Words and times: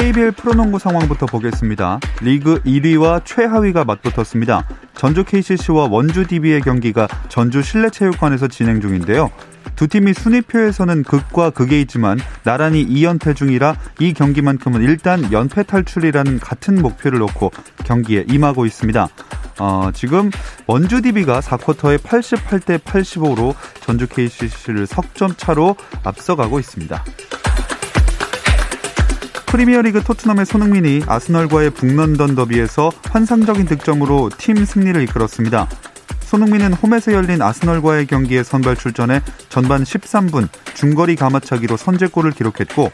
KBL 0.00 0.32
프로농구 0.32 0.78
상황부터 0.78 1.26
보겠습니다. 1.26 2.00
리그 2.22 2.62
1위와 2.62 3.22
최하위가 3.22 3.84
맞붙었습니다. 3.84 4.66
전주 4.94 5.24
KCC와 5.24 5.88
원주 5.90 6.26
DB의 6.26 6.62
경기가 6.62 7.06
전주 7.28 7.60
실내체육관에서 7.60 8.48
진행 8.48 8.80
중인데요. 8.80 9.30
두 9.76 9.88
팀이 9.88 10.14
순위표에서는 10.14 11.02
극과 11.02 11.50
극에 11.50 11.78
있지만 11.82 12.18
나란히 12.44 12.86
2연패 12.86 13.36
중이라 13.36 13.76
이 13.98 14.14
경기만큼은 14.14 14.80
일단 14.80 15.30
연패 15.30 15.64
탈출이라는 15.64 16.40
같은 16.40 16.80
목표를 16.80 17.18
놓고 17.18 17.52
경기에 17.84 18.24
임하고 18.26 18.64
있습니다. 18.64 19.06
어, 19.58 19.90
지금 19.92 20.30
원주 20.66 21.02
DB가 21.02 21.40
4쿼터에 21.40 21.98
88대 21.98 22.78
85로 22.78 23.54
전주 23.82 24.06
KCC를 24.06 24.86
석점 24.86 25.34
차로 25.36 25.76
앞서가고 26.04 26.58
있습니다. 26.58 27.04
프리미어리그 29.50 30.04
토트넘의 30.04 30.46
손흥민이 30.46 31.02
아스널과의 31.08 31.70
북런던 31.70 32.36
더비에서 32.36 32.92
환상적인 33.10 33.66
득점으로 33.66 34.30
팀 34.38 34.64
승리를 34.64 35.02
이끌었습니다. 35.02 35.68
손흥민은 36.20 36.74
홈에서 36.74 37.12
열린 37.12 37.42
아스널과의 37.42 38.06
경기에 38.06 38.44
선발 38.44 38.76
출전해 38.76 39.20
전반 39.48 39.82
13분 39.82 40.48
중거리 40.74 41.16
가마차기로 41.16 41.76
선제골을 41.76 42.30
기록했고 42.30 42.92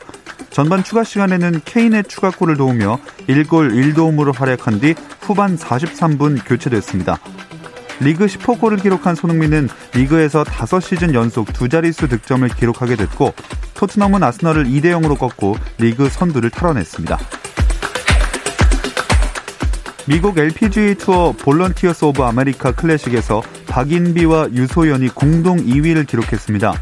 전반 0.49 0.83
추가 0.83 1.05
시간에는 1.05 1.61
케인의 1.67 2.05
추가골을 2.05 2.57
도우며 2.57 3.01
1골 3.29 3.95
1도움으로 3.95 4.35
활약한 4.35 4.81
뒤 4.81 4.95
후반 5.21 5.59
43분 5.59 6.41
교체됐습니다. 6.47 7.19
리그 8.01 8.27
10호 8.27 8.61
골을 8.61 8.79
기록한 8.79 9.15
손흥민은 9.15 9.69
리그에서 9.95 10.45
5시즌 10.45 11.15
연속 11.15 11.53
두 11.53 11.69
자릿수 11.69 12.09
득점을 12.09 12.49
기록하게 12.49 12.97
됐고 12.97 13.35
토트넘은 13.75 14.23
아스널을 14.23 14.65
2대 14.65 14.87
0으로 14.87 15.19
꺾고 15.19 15.57
리그 15.79 16.09
선두를 16.09 16.51
탈환했습니다. 16.51 17.19
미국 20.09 20.39
LPGA 20.39 20.95
투어 20.95 21.33
볼런티어스 21.33 22.05
오브 22.05 22.23
아메리카 22.23 22.73
클래식에서 22.73 23.43
박인비와 23.67 24.51
유소연이 24.53 25.09
공동 25.09 25.57
2위를 25.57 26.07
기록했습니다. 26.07 26.75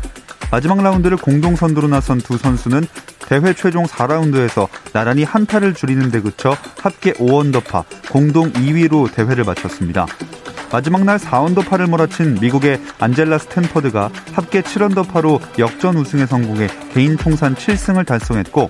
마지막 0.50 0.82
라운드를 0.82 1.16
공동 1.16 1.56
선두로 1.56 1.88
나선 1.88 2.18
두 2.18 2.36
선수는 2.36 2.86
대회 3.26 3.54
최종 3.54 3.84
4라운드에서 3.84 4.68
나란히 4.92 5.24
한타를 5.24 5.74
줄이는 5.74 6.10
데 6.10 6.20
그쳐 6.20 6.56
합계 6.80 7.12
5언더파 7.14 7.84
공동 8.10 8.52
2위로 8.52 9.12
대회를 9.12 9.44
마쳤습니다. 9.44 10.06
마지막 10.74 11.04
날 11.04 11.18
4언더파를 11.18 11.88
몰아친 11.88 12.38
미국의 12.40 12.80
안젤라 12.98 13.38
스탠퍼드가 13.38 14.10
합계 14.32 14.60
7언더파로 14.60 15.40
역전 15.60 15.96
우승에 15.96 16.26
성공해 16.26 16.66
개인 16.92 17.16
통산 17.16 17.54
7승을 17.54 18.04
달성했고 18.04 18.68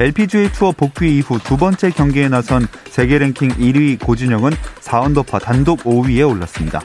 LPGA 0.00 0.50
투어 0.50 0.72
복귀 0.72 1.18
이후 1.18 1.38
두 1.38 1.56
번째 1.56 1.90
경기에 1.90 2.28
나선 2.30 2.66
세계 2.90 3.20
랭킹 3.20 3.50
1위 3.50 4.04
고진영은 4.04 4.50
4언더파 4.80 5.40
단독 5.40 5.84
5위에 5.84 6.28
올랐습니다. 6.28 6.80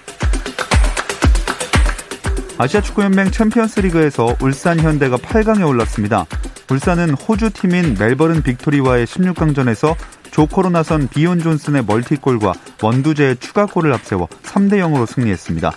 아시아 2.59 2.81
축구연맹 2.81 3.31
챔피언스 3.31 3.79
리그에서 3.79 4.35
울산 4.43 4.79
현대가 4.79 5.17
8강에 5.17 5.67
올랐습니다. 5.67 6.27
울산은 6.69 7.15
호주 7.15 7.49
팀인 7.49 7.95
멜버른 7.97 8.43
빅토리와의 8.43 9.07
16강전에서 9.07 9.95
조커로 10.31 10.69
나선 10.69 11.07
비온 11.07 11.39
존슨의 11.39 11.85
멀티골과 11.85 12.53
원두재의 12.81 13.37
추가골을 13.37 13.93
앞세워 13.93 14.27
3대 14.43 14.73
0으로 14.73 15.05
승리했습니다. 15.05 15.71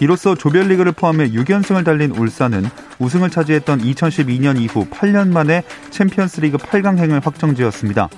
이로써 0.00 0.34
조별리그를 0.34 0.92
포함해 0.92 1.30
6연승을 1.30 1.84
달린 1.84 2.10
울산은 2.10 2.64
우승을 2.98 3.30
차지했던 3.30 3.80
2012년 3.82 4.60
이후 4.60 4.86
8년 4.90 5.30
만에 5.30 5.62
챔피언스리그 5.90 6.58
8강행을 6.58 7.22
확정지었습니다. 7.24 8.08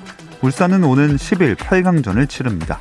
울산은 0.43 0.85
오는 0.85 1.17
10일 1.17 1.57
8강전을 1.57 2.29
치릅니다. 2.29 2.81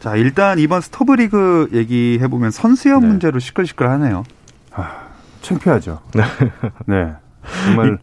자, 0.00 0.14
일단 0.14 0.58
이번 0.58 0.80
스토브리그 0.80 1.70
얘기해보면 1.72 2.50
선수연 2.50 3.00
네. 3.00 3.06
문제로 3.08 3.38
시끌시끌하네요. 3.38 4.24
아, 4.72 5.08
창피하죠. 5.42 6.00
네. 6.14 6.22
네. 6.86 7.12
정말, 7.64 7.98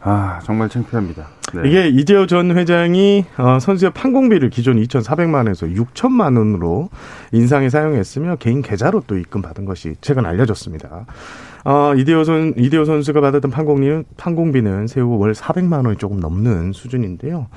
아, 0.00 0.40
정말 0.44 0.68
창피합니다. 0.68 1.26
네. 1.54 1.68
이게 1.68 1.88
이재호 1.88 2.26
전 2.26 2.56
회장이 2.56 3.24
어, 3.36 3.58
선수의 3.58 3.92
판공비를 3.92 4.50
기존 4.50 4.76
2,400만원에서 4.82 5.74
6천만 5.76 6.36
원으로 6.36 6.90
인상에 7.32 7.68
사용했으며 7.68 8.36
개인 8.36 8.62
계좌로 8.62 9.02
또 9.06 9.16
입금 9.16 9.42
받은 9.42 9.64
것이 9.64 9.94
최근 10.00 10.26
알려졌습니다. 10.26 11.06
어, 11.64 11.94
이대호 11.94 12.24
선 12.24 12.54
이대호 12.56 12.84
선수가 12.84 13.20
받았던 13.20 13.50
판공비는 13.50 14.04
판공비는 14.16 14.86
세후 14.86 15.18
월 15.18 15.32
400만 15.32 15.84
원이 15.84 15.98
조금 15.98 16.20
넘는 16.20 16.72
수준인데요. 16.72 17.48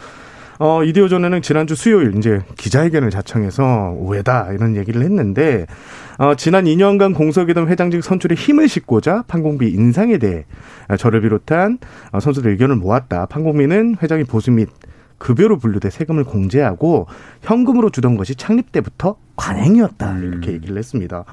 어, 0.64 0.84
이대호 0.84 1.08
전에는 1.08 1.42
지난주 1.42 1.74
수요일 1.74 2.16
이제 2.16 2.40
기자회견을 2.56 3.10
자청해서 3.10 3.96
오해다 3.98 4.52
이런 4.54 4.76
얘기를 4.76 5.02
했는데 5.02 5.66
어, 6.20 6.36
지난 6.36 6.66
2년간 6.66 7.16
공석이던 7.16 7.68
회장직 7.68 8.04
선출에 8.04 8.36
힘을 8.36 8.68
싣고자 8.68 9.24
판공비 9.28 9.68
인상에 9.70 10.20
대해 10.20 10.46
저를 11.00 11.22
비롯한 11.22 11.80
어, 12.12 12.20
선수들 12.20 12.52
의견을 12.52 12.76
모았다. 12.76 13.26
판공비는 13.26 13.96
회장이 14.04 14.26
보수 14.26 14.52
및 14.52 14.70
급여로 15.18 15.58
분류돼 15.58 15.90
세금을 15.90 16.26
공제하고 16.26 17.08
현금으로 17.42 17.90
주던 17.90 18.16
것이 18.16 18.36
창립 18.36 18.72
때부터 18.72 19.16
관행이었다 19.38 20.20
이렇게 20.20 20.52
음. 20.52 20.54
얘기를 20.54 20.78
했습니다. 20.78 21.26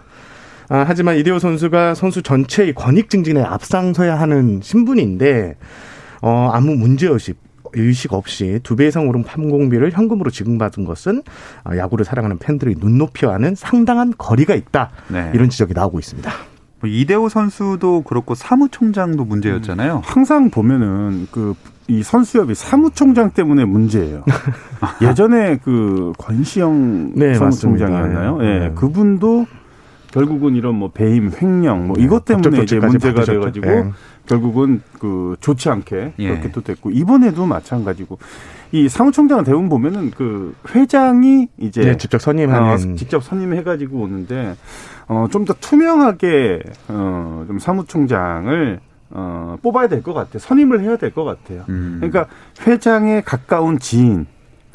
아, 0.70 0.84
하지만 0.88 1.18
이대호 1.18 1.38
선수가 1.38 1.94
선수 1.96 2.22
전체의 2.22 2.72
권익 2.72 3.10
증진에 3.10 3.42
앞장서야 3.42 4.18
하는 4.18 4.60
신분인데 4.62 5.56
어, 6.22 6.50
아무 6.50 6.76
문제 6.76 7.08
없이 7.08 7.34
의식 7.74 8.12
없이 8.12 8.60
두 8.62 8.76
배 8.76 8.86
이상 8.86 9.08
오른 9.08 9.24
판공비를 9.24 9.92
현금으로 9.92 10.30
지급받은 10.30 10.84
것은 10.84 11.22
아, 11.64 11.76
야구를 11.76 12.04
사랑하는 12.04 12.38
팬들의 12.38 12.76
눈높이와는 12.78 13.54
상당한 13.54 14.12
거리가 14.16 14.54
있다. 14.54 14.90
네. 15.08 15.30
이런 15.34 15.48
지적이 15.50 15.74
나오고 15.74 15.98
있습니다. 15.98 16.30
뭐 16.80 16.88
이대호 16.88 17.28
선수도 17.28 18.02
그렇고 18.02 18.34
사무총장도 18.34 19.24
문제였잖아요. 19.24 19.96
음, 19.96 20.00
항상 20.04 20.50
보면은 20.50 21.26
그 21.32 21.54
이 21.90 22.02
선수협이 22.02 22.54
사무총장 22.54 23.30
때문에 23.30 23.64
문제예요. 23.64 24.22
예전에 25.00 25.56
그 25.64 26.12
권시영 26.18 27.12
네, 27.14 27.32
사무총장이었나요? 27.34 28.38
예, 28.42 28.58
네. 28.58 28.72
그분도 28.74 29.46
결국은 30.10 30.54
이런 30.54 30.74
뭐 30.74 30.90
배임 30.92 31.30
횡령 31.34 31.88
뭐 31.88 31.96
이것 31.98 32.26
때문에 32.26 32.62
이제 32.62 32.78
문제가 32.78 33.14
받으셨죠. 33.14 33.40
돼가지고 33.40 33.66
네. 33.66 33.90
결국은 34.28 34.82
그 35.00 35.36
좋지 35.40 35.68
않게 35.70 36.12
예. 36.18 36.28
그렇게 36.28 36.52
또 36.52 36.60
됐고 36.60 36.90
이번에도 36.90 37.46
마찬가지고 37.46 38.18
이 38.72 38.88
사무총장 38.88 39.44
대부분 39.44 39.68
보면은 39.70 40.10
그 40.10 40.54
회장이 40.74 41.48
이제 41.56 41.80
네, 41.80 41.96
직접 41.96 42.20
선임하는 42.20 42.92
어, 42.92 42.96
직접 42.96 43.24
선임해 43.24 43.62
가지고 43.62 44.00
오는데 44.00 44.54
어, 45.08 45.26
좀 45.30 45.44
더 45.46 45.54
투명하게 45.54 46.60
어, 46.88 47.44
좀 47.46 47.58
사무총장을 47.58 48.80
어, 49.10 49.56
뽑아야 49.62 49.88
될 49.88 50.02
것 50.02 50.12
같아요. 50.12 50.38
선임을 50.38 50.82
해야 50.82 50.96
될 50.98 51.10
것 51.12 51.24
같아요. 51.24 51.64
음. 51.70 51.96
그러니까 52.00 52.26
회장에 52.66 53.22
가까운 53.22 53.78
지인, 53.78 54.26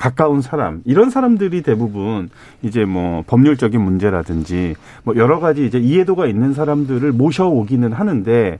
가까운 0.03 0.41
사람 0.41 0.81
이런 0.83 1.09
사람들이 1.09 1.61
대부분 1.61 2.29
이제 2.61 2.83
뭐 2.83 3.23
법률적인 3.25 3.79
문제라든지 3.79 4.75
뭐 5.05 5.15
여러 5.15 5.39
가지 5.39 5.65
이제 5.65 5.77
이해도가 5.79 6.25
있는 6.27 6.53
사람들을 6.53 7.09
모셔오기는 7.13 7.93
하는데 7.93 8.59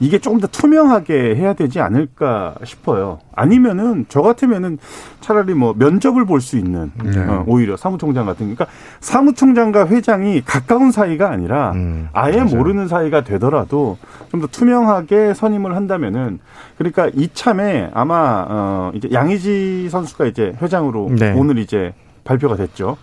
이게 0.00 0.18
조금 0.18 0.38
더 0.38 0.46
투명하게 0.48 1.34
해야 1.36 1.54
되지 1.54 1.80
않을까 1.80 2.56
싶어요. 2.64 3.20
아니면은 3.34 4.04
저 4.10 4.20
같으면은 4.20 4.76
차라리 5.22 5.54
뭐 5.54 5.74
면접을 5.78 6.26
볼 6.26 6.42
수 6.42 6.58
있는 6.58 6.90
네. 7.02 7.18
어, 7.20 7.44
오히려 7.46 7.76
사무총장 7.78 8.26
같은 8.26 8.48
게. 8.48 8.54
그러니까 8.54 8.66
사무총장과 9.00 9.86
회장이 9.86 10.42
가까운 10.44 10.90
사이가 10.90 11.30
아니라 11.30 11.70
음, 11.72 12.08
아예 12.12 12.38
맞아요. 12.38 12.56
모르는 12.56 12.88
사이가 12.88 13.22
되더라도 13.24 13.96
좀 14.30 14.42
더 14.42 14.46
투명하게 14.48 15.34
선임을 15.34 15.76
한다면은 15.76 16.40
그러니까 16.76 17.08
이참에 17.14 17.90
아마 17.94 18.44
어 18.48 18.92
이제 18.94 19.08
양의지 19.12 19.88
선수가 19.88 20.26
이제 20.26 20.52
회장 20.60 20.81
으로 20.88 21.10
네. 21.10 21.32
오늘 21.32 21.58
이제 21.58 21.92
발표가 22.24 22.56
됐죠. 22.56 22.96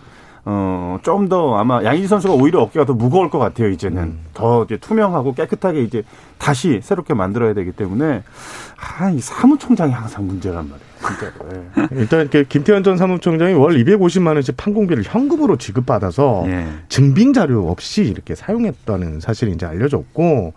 어, 0.46 0.98
좀 1.02 1.28
더 1.28 1.56
아마 1.58 1.84
양의지 1.84 2.08
선수가 2.08 2.34
오히려 2.34 2.62
어깨가 2.62 2.86
더 2.86 2.94
무거울 2.94 3.28
것 3.30 3.38
같아요, 3.38 3.68
이제는. 3.68 4.02
음. 4.02 4.18
더 4.32 4.64
이제 4.64 4.78
투명하고 4.78 5.34
깨끗하게 5.34 5.82
이제 5.82 6.02
다시 6.38 6.80
새롭게 6.82 7.12
만들어야 7.14 7.52
되기 7.52 7.72
때문에, 7.72 8.22
아, 8.98 9.10
이 9.10 9.20
사무총장이 9.20 9.92
항상 9.92 10.26
문제란 10.26 10.68
말이에요, 10.68 10.88
진짜로. 11.18 11.52
예. 11.54 11.88
일단 12.00 12.20
이렇게 12.22 12.44
김태현 12.44 12.82
전 12.82 12.96
사무총장이 12.96 13.52
월 13.54 13.74
250만 13.76 14.28
원씩 14.28 14.56
판공비를 14.56 15.04
현금으로 15.06 15.56
지급받아서 15.56 16.44
예. 16.46 16.66
증빙 16.88 17.34
자료 17.34 17.68
없이 17.70 18.02
이렇게 18.04 18.34
사용했다는 18.34 19.20
사실이 19.20 19.52
이제 19.52 19.66
알려졌고 19.66 20.54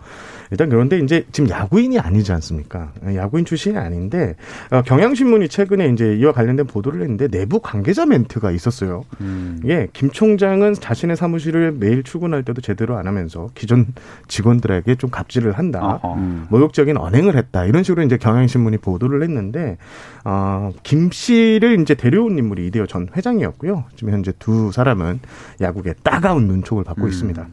일단 0.54 0.68
그런데 0.68 1.00
이제 1.00 1.26
지금 1.32 1.50
야구인이 1.50 1.98
아니지 1.98 2.30
않습니까? 2.30 2.92
야구인 3.16 3.44
출신이 3.44 3.76
아닌데 3.76 4.36
어, 4.70 4.82
경향신문이 4.82 5.48
최근에 5.48 5.88
이제 5.88 6.14
이와 6.14 6.30
관련된 6.30 6.68
보도를 6.68 7.02
했는데 7.02 7.26
내부 7.26 7.58
관계자 7.58 8.06
멘트가 8.06 8.52
있었어요. 8.52 9.04
음. 9.20 9.58
이게 9.64 9.88
김 9.92 10.10
총장은 10.10 10.74
자신의 10.74 11.16
사무실을 11.16 11.72
매일 11.72 12.04
출근할 12.04 12.44
때도 12.44 12.60
제대로 12.60 12.96
안 12.96 13.08
하면서 13.08 13.48
기존 13.56 13.86
직원들에게 14.28 14.94
좀 14.94 15.10
갑질을 15.10 15.58
한다. 15.58 16.00
음. 16.04 16.46
모욕적인 16.50 16.96
언행을 16.96 17.36
했다 17.36 17.64
이런 17.64 17.82
식으로 17.82 18.04
이제 18.04 18.16
경향신문이 18.16 18.78
보도를 18.78 19.24
했는데 19.24 19.76
어, 20.24 20.70
김 20.84 21.10
씨를 21.10 21.80
이제 21.80 21.96
데려온 21.96 22.38
인물이 22.38 22.68
이대호 22.68 22.86
전 22.86 23.08
회장이었고요. 23.16 23.86
지금 23.96 24.12
현재 24.12 24.32
두 24.38 24.70
사람은 24.70 25.18
야구계 25.60 25.94
따가운 26.04 26.46
눈촉을 26.46 26.84
받고 26.84 27.02
음. 27.02 27.08
있습니다. 27.08 27.44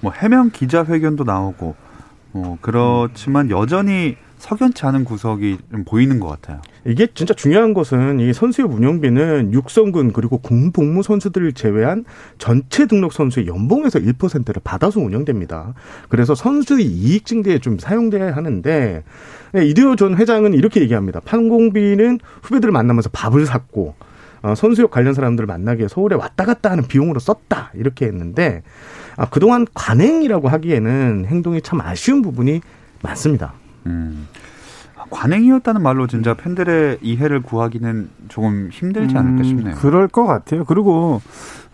뭐 0.00 0.12
해명 0.12 0.50
기자회견도 0.50 1.24
나오고 1.24 1.74
뭐 2.34 2.58
그렇지만 2.60 3.48
여전히 3.50 4.16
석연치 4.38 4.84
않은 4.86 5.04
구석이 5.04 5.56
좀 5.70 5.84
보이는 5.84 6.18
것 6.18 6.28
같아요. 6.28 6.60
이게 6.84 7.06
진짜 7.14 7.32
중요한 7.32 7.72
것은 7.72 8.18
이 8.18 8.32
선수의 8.34 8.66
운영비는 8.68 9.52
육성군 9.52 10.12
그리고 10.12 10.38
군복무 10.38 11.02
선수들을 11.04 11.52
제외한 11.52 12.04
전체 12.36 12.86
등록 12.86 13.12
선수의 13.12 13.46
연봉에서 13.46 14.00
1%를 14.00 14.60
받아서 14.64 15.00
운영됩니다. 15.00 15.74
그래서 16.08 16.34
선수의 16.34 16.84
이익 16.84 17.24
증대에 17.24 17.60
좀 17.60 17.78
사용돼야 17.78 18.34
하는데 18.34 19.04
네, 19.52 19.66
이대호 19.66 19.94
전 19.94 20.16
회장은 20.16 20.54
이렇게 20.54 20.80
얘기합니다. 20.80 21.20
판공비는 21.20 22.18
후배들을 22.42 22.72
만나면서 22.72 23.10
밥을 23.12 23.46
샀고 23.46 23.94
어, 24.44 24.54
선수역 24.54 24.90
관련 24.90 25.14
사람들을 25.14 25.46
만나기 25.46 25.78
위해 25.78 25.88
서울에 25.88 26.14
왔다 26.16 26.44
갔다 26.44 26.70
하는 26.70 26.86
비용으로 26.86 27.18
썼다 27.18 27.70
이렇게 27.72 28.04
했는데 28.04 28.62
아, 29.16 29.26
그동안 29.26 29.66
관행이라고 29.72 30.48
하기에는 30.48 31.24
행동이 31.26 31.62
참 31.62 31.80
아쉬운 31.80 32.20
부분이 32.20 32.60
많습니다. 33.02 33.54
음. 33.86 34.28
관행이었다는 35.10 35.82
말로 35.82 36.06
진짜 36.06 36.34
팬들의 36.34 36.98
이해를 37.02 37.40
구하기는 37.42 38.08
조금 38.28 38.68
힘들지 38.72 39.16
않을까 39.16 39.38
음, 39.38 39.44
싶네요. 39.44 39.74
그럴 39.76 40.08
것 40.08 40.24
같아요. 40.24 40.64
그리고 40.64 41.20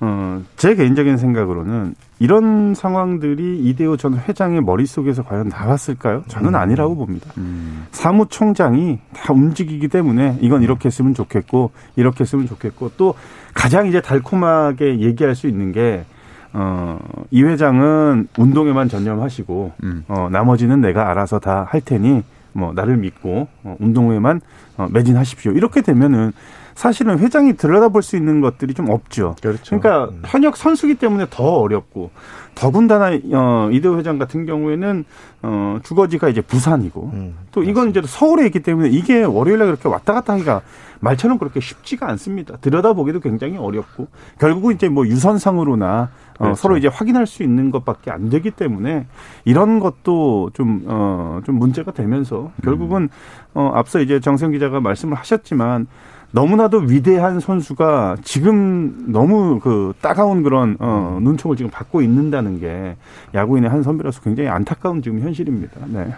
어, 0.00 0.43
제 0.56 0.75
개인적인 0.75 1.17
생각으로는 1.19 1.94
이런 2.19 2.75
상황들이 2.75 3.61
이대호 3.65 3.97
전 3.97 4.17
회장의 4.19 4.62
머릿속에서 4.62 5.23
과연 5.23 5.49
나왔을까요? 5.49 6.25
저는 6.29 6.55
아니라고 6.55 6.94
봅니다. 6.97 7.31
음. 7.38 7.87
사무총장이 7.93 8.99
다 9.15 9.32
움직이기 9.32 9.88
때문에 9.88 10.38
이건 10.41 10.62
이렇게 10.62 10.87
했으면 10.87 11.15
좋겠고 11.15 11.71
이렇게 11.97 12.21
했으면 12.21 12.47
좋겠고 12.47 12.93
또 12.97 13.15
가장 13.55 13.87
이제 13.87 14.00
달콤하게 14.00 15.00
얘기할 15.00 15.35
수 15.35 15.47
있는 15.49 15.73
게 15.73 16.05
어, 16.53 16.99
이 17.31 17.43
회장은 17.43 18.29
운동에만 18.37 18.88
전념하시고 18.88 19.73
음. 19.85 20.05
어, 20.09 20.29
나머지는 20.31 20.81
내가 20.81 21.11
알아서 21.11 21.38
다 21.38 21.65
할 21.69 21.81
테니 21.81 22.23
뭐 22.52 22.73
나를 22.73 22.97
믿고 22.97 23.49
어, 23.64 23.76
운동회만 23.81 24.41
어, 24.76 24.88
매진하십시오. 24.91 25.52
이렇게 25.52 25.82
되면은 25.82 26.32
사실은 26.81 27.19
회장이 27.19 27.59
들여다볼 27.59 28.03
수 28.03 28.17
있는 28.17 28.41
것들이 28.41 28.73
좀 28.73 28.88
없죠. 28.88 29.37
그렇죠. 29.43 29.79
그러니까 29.79 30.11
현역 30.25 30.56
선수기 30.56 30.94
때문에 30.94 31.27
더 31.29 31.44
어렵고 31.59 32.11
더군다나 32.55 33.11
어, 33.35 33.69
이대호 33.71 33.99
회장 33.99 34.19
같은 34.19 34.47
경우에는 34.47 35.05
어, 35.43 35.79
주거지가 35.82 36.31
이제 36.31 36.41
부산이고 36.41 37.11
음, 37.12 37.37
또 37.53 37.62
이건 37.62 37.91
이제 37.91 38.00
서울에 38.06 38.47
있기 38.47 38.61
때문에 38.61 38.88
이게 38.88 39.25
월요일에 39.25 39.67
그렇게 39.67 39.91
왔다 39.91 40.15
갔다 40.15 40.32
하기가 40.32 40.62
말처럼 41.00 41.37
그렇게 41.37 41.61
쉽지가 41.61 42.09
않습니다. 42.09 42.56
들여다보기도 42.56 43.21
굉장히 43.21 43.59
어렵고 43.59 44.09
결국은 44.38 44.75
이제 44.75 44.88
뭐 44.88 45.06
유선상으로나 45.06 46.09
어, 46.38 46.44
그렇죠. 46.44 46.55
서로 46.55 46.79
이제 46.79 46.88
확인할 46.88 47.27
수 47.27 47.43
있는 47.43 47.71
것밖에 47.71 48.11
안 48.11 48.31
되기 48.31 48.50
때문에 48.50 49.06
이런 49.44 49.81
것도 49.81 50.53
좀, 50.55 50.85
어, 50.87 51.41
좀 51.44 51.56
문제가 51.56 51.93
되면서 51.93 52.53
결국은 52.65 53.11
어, 53.53 53.71
앞서 53.75 54.00
이제 54.00 54.19
정세영 54.19 54.53
기자가 54.53 54.81
말씀을 54.81 55.19
하셨지만 55.19 55.87
너무나도 56.32 56.79
위대한 56.79 57.41
선수가 57.41 58.19
지금 58.23 59.06
너무 59.09 59.58
그 59.58 59.93
따가운 60.01 60.43
그런 60.43 60.77
어, 60.79 61.19
눈총을 61.20 61.56
지금 61.56 61.70
받고 61.70 62.03
있는다는 62.03 62.60
게 62.60 62.96
야구인의 63.34 63.69
한 63.69 63.82
선배로서 63.82 64.20
굉장히 64.20 64.49
안타까운 64.49 65.03
지금 65.03 65.20
현실입니다. 65.20 65.81
네. 65.89 66.15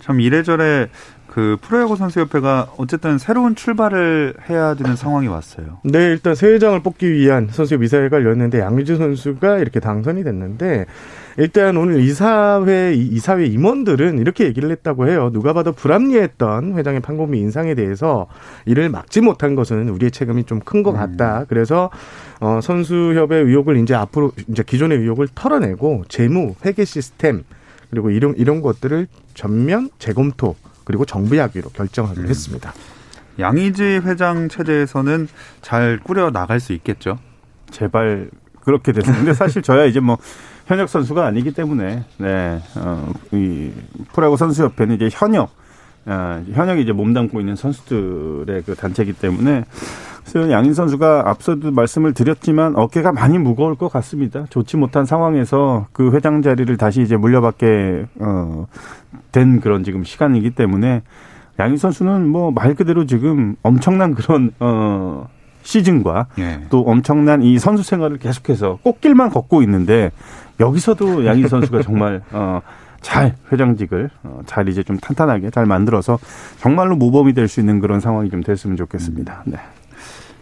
참 0.00 0.20
이래저래 0.20 0.88
그 1.30 1.56
프로야구 1.60 1.96
선수협회가 1.96 2.72
어쨌든 2.78 3.18
새로운 3.18 3.54
출발을 3.54 4.34
해야 4.48 4.74
되는 4.74 4.96
상황이 4.96 5.28
왔어요. 5.28 5.78
네, 5.84 6.06
일단 6.06 6.34
새 6.34 6.48
회장을 6.48 6.80
뽑기 6.82 7.12
위한 7.12 7.48
선수의 7.50 7.78
미사회가 7.78 8.16
열렸는데 8.16 8.60
양의지 8.60 8.96
선수가 8.96 9.58
이렇게 9.58 9.78
당선이 9.78 10.24
됐는데 10.24 10.86
일단 11.36 11.76
오늘 11.76 12.00
이사회 12.00 12.94
이사회 12.94 13.46
임원들은 13.46 14.18
이렇게 14.18 14.44
얘기를 14.44 14.70
했다고 14.70 15.06
해요. 15.08 15.30
누가 15.32 15.52
봐도 15.52 15.72
불합리했던 15.72 16.76
회장의 16.76 17.00
판공비 17.00 17.38
인상에 17.38 17.74
대해서 17.76 18.26
이를 18.66 18.88
막지 18.88 19.20
못한 19.20 19.54
것은 19.54 19.88
우리의 19.90 20.10
책임이 20.10 20.44
좀 20.44 20.58
큰 20.64 20.82
것 20.82 20.92
같다. 20.92 21.44
그래서 21.48 21.90
어 22.40 22.60
선수협의 22.60 23.44
의혹을 23.44 23.76
이제 23.78 23.94
앞으로 23.94 24.32
이제 24.48 24.62
기존의 24.64 24.98
의혹을 24.98 25.28
털어내고 25.34 26.04
재무 26.08 26.54
회계 26.64 26.84
시스템 26.84 27.44
그리고 27.90 28.10
이런 28.10 28.34
이런 28.36 28.60
것들을 28.60 29.06
전면 29.34 29.90
재검토 29.98 30.56
그리고 30.88 31.04
정비하기로 31.04 31.68
결정하기로 31.68 32.28
했습니다. 32.30 32.72
양의지 33.38 34.00
회장 34.04 34.48
체제에서는 34.48 35.28
잘 35.60 36.00
꾸려 36.02 36.30
나갈 36.30 36.60
수 36.60 36.72
있겠죠. 36.72 37.18
제발 37.70 38.30
그렇게. 38.62 38.92
근데 38.92 39.34
사실 39.34 39.60
저야 39.60 39.84
이제 39.84 40.00
뭐 40.00 40.16
현역 40.64 40.88
선수가 40.88 41.26
아니기 41.26 41.52
때문에 41.52 42.04
네, 42.16 42.62
어, 42.76 43.12
이 43.32 43.70
프로야구 44.14 44.38
선수협회는 44.38 44.96
이제 44.96 45.10
현역, 45.12 45.50
어, 46.06 46.42
현역이 46.54 46.80
이제 46.80 46.92
몸담고 46.92 47.38
있는 47.38 47.54
선수들의 47.54 48.62
그 48.62 48.74
단체이기 48.74 49.12
때문에 49.12 49.66
그래서 50.32 50.50
양인 50.50 50.74
선수가 50.74 51.24
앞서도 51.26 51.70
말씀을 51.72 52.12
드렸지만 52.14 52.76
어깨가 52.76 53.12
많이 53.12 53.38
무거울 53.38 53.74
것 53.74 53.88
같습니다. 53.92 54.44
좋지 54.50 54.76
못한 54.76 55.04
상황에서 55.04 55.86
그 55.92 56.12
회장 56.12 56.42
자리를 56.42 56.76
다시 56.76 57.02
이제 57.02 57.16
물려받게 57.16 58.06
어, 58.20 58.66
된 59.32 59.60
그런 59.60 59.84
지금 59.84 60.04
시간이기 60.04 60.50
때문에 60.50 61.02
양인 61.58 61.76
선수는 61.76 62.28
뭐 62.28 62.50
말 62.50 62.74
그대로 62.74 63.04
지금 63.06 63.56
엄청난 63.62 64.14
그런 64.14 64.52
어 64.60 65.28
시즌과 65.62 66.26
예. 66.38 66.60
또 66.70 66.80
엄청난 66.82 67.42
이 67.42 67.58
선수 67.58 67.82
생활을 67.82 68.18
계속해서 68.18 68.78
꽃길만 68.82 69.30
걷고 69.30 69.62
있는데 69.62 70.12
여기서도 70.60 71.26
양희 71.26 71.48
선수가 71.48 71.82
정말 71.82 72.22
어 72.32 72.60
잘 73.00 73.36
회장직을 73.52 74.10
어, 74.24 74.40
잘 74.46 74.68
이제 74.68 74.82
좀 74.82 74.98
탄탄하게 74.98 75.50
잘 75.50 75.66
만들어서 75.66 76.18
정말로 76.58 76.96
모범이 76.96 77.32
될 77.32 77.46
수 77.46 77.60
있는 77.60 77.78
그런 77.78 78.00
상황이 78.00 78.28
좀 78.28 78.42
됐으면 78.42 78.76
좋겠습니다. 78.76 79.44
네. 79.46 79.58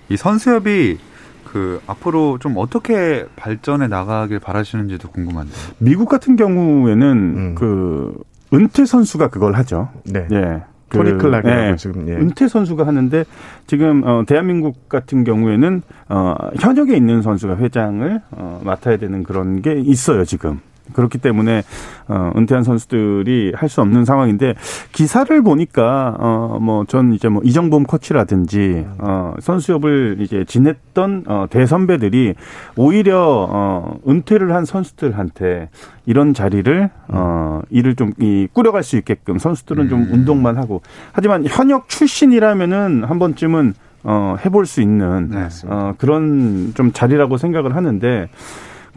이 0.09 0.17
선수협이 0.17 0.99
그 1.45 1.81
앞으로 1.87 2.39
좀 2.39 2.55
어떻게 2.57 3.25
발전해 3.37 3.87
나가길 3.87 4.41
바라시는지도 4.41 5.11
궁금한데. 5.11 5.53
미국 5.79 6.09
같은 6.09 6.37
경우에는 6.37 7.07
음. 7.17 7.55
그 7.55 8.15
은퇴 8.53 8.85
선수가 8.85 9.29
그걸 9.29 9.55
하죠. 9.55 9.89
네. 10.05 10.27
예. 10.33 10.63
그, 10.89 10.99
토니 10.99 11.19
클락이라고 11.19 11.63
예. 11.73 11.77
지금 11.77 12.09
예. 12.09 12.13
은퇴 12.13 12.47
선수가 12.47 12.87
하는데 12.87 13.25
지금 13.67 14.03
어 14.05 14.23
대한민국 14.27 14.89
같은 14.89 15.25
경우에는 15.25 15.83
어 16.09 16.35
현역에 16.61 16.97
있는 16.97 17.23
선수가 17.23 17.57
회장을 17.57 18.21
어 18.31 18.61
맡아야 18.63 18.97
되는 18.97 19.23
그런 19.25 19.63
게 19.63 19.75
있어요, 19.81 20.25
지금. 20.25 20.61
그렇기 20.93 21.19
때문에 21.19 21.63
어 22.09 22.33
은퇴한 22.37 22.63
선수들이 22.65 23.53
할 23.55 23.69
수 23.69 23.81
없는 23.81 24.05
상황인데 24.05 24.55
기사를 24.93 25.43
보니까 25.43 26.17
어뭐 26.19 26.85
전 26.87 27.13
이제 27.13 27.29
뭐 27.29 27.43
이정범 27.45 27.85
코치라든지 27.85 28.87
어 28.99 29.35
선수협을 29.41 30.19
이제 30.21 30.45
지냈던 30.47 31.25
어 31.27 31.47
대선배들이 31.51 32.35
오히려 32.77 33.47
어 33.51 33.99
은퇴를 34.09 34.55
한 34.55 34.65
선수들한테 34.65 35.69
이런 36.07 36.33
자리를 36.33 36.91
어 37.09 37.61
일을 37.71 37.95
좀 37.97 38.13
이 38.21 38.47
꾸려갈 38.53 38.83
수 38.83 38.97
있게끔 38.97 39.39
선수들은 39.39 39.89
좀 39.89 40.03
음. 40.03 40.09
운동만 40.13 40.57
하고 40.57 40.81
하지만 41.13 41.45
현역 41.47 41.89
출신이라면은 41.89 43.05
한 43.05 43.19
번쯤은 43.19 43.75
어 44.05 44.37
해볼 44.45 44.65
수 44.67 44.81
있는 44.81 45.31
네. 45.31 45.49
어 45.67 45.95
그런 45.99 46.73
좀 46.77 46.93
자리라고 46.93 47.37
생각을 47.37 47.75
하는데 47.75 48.29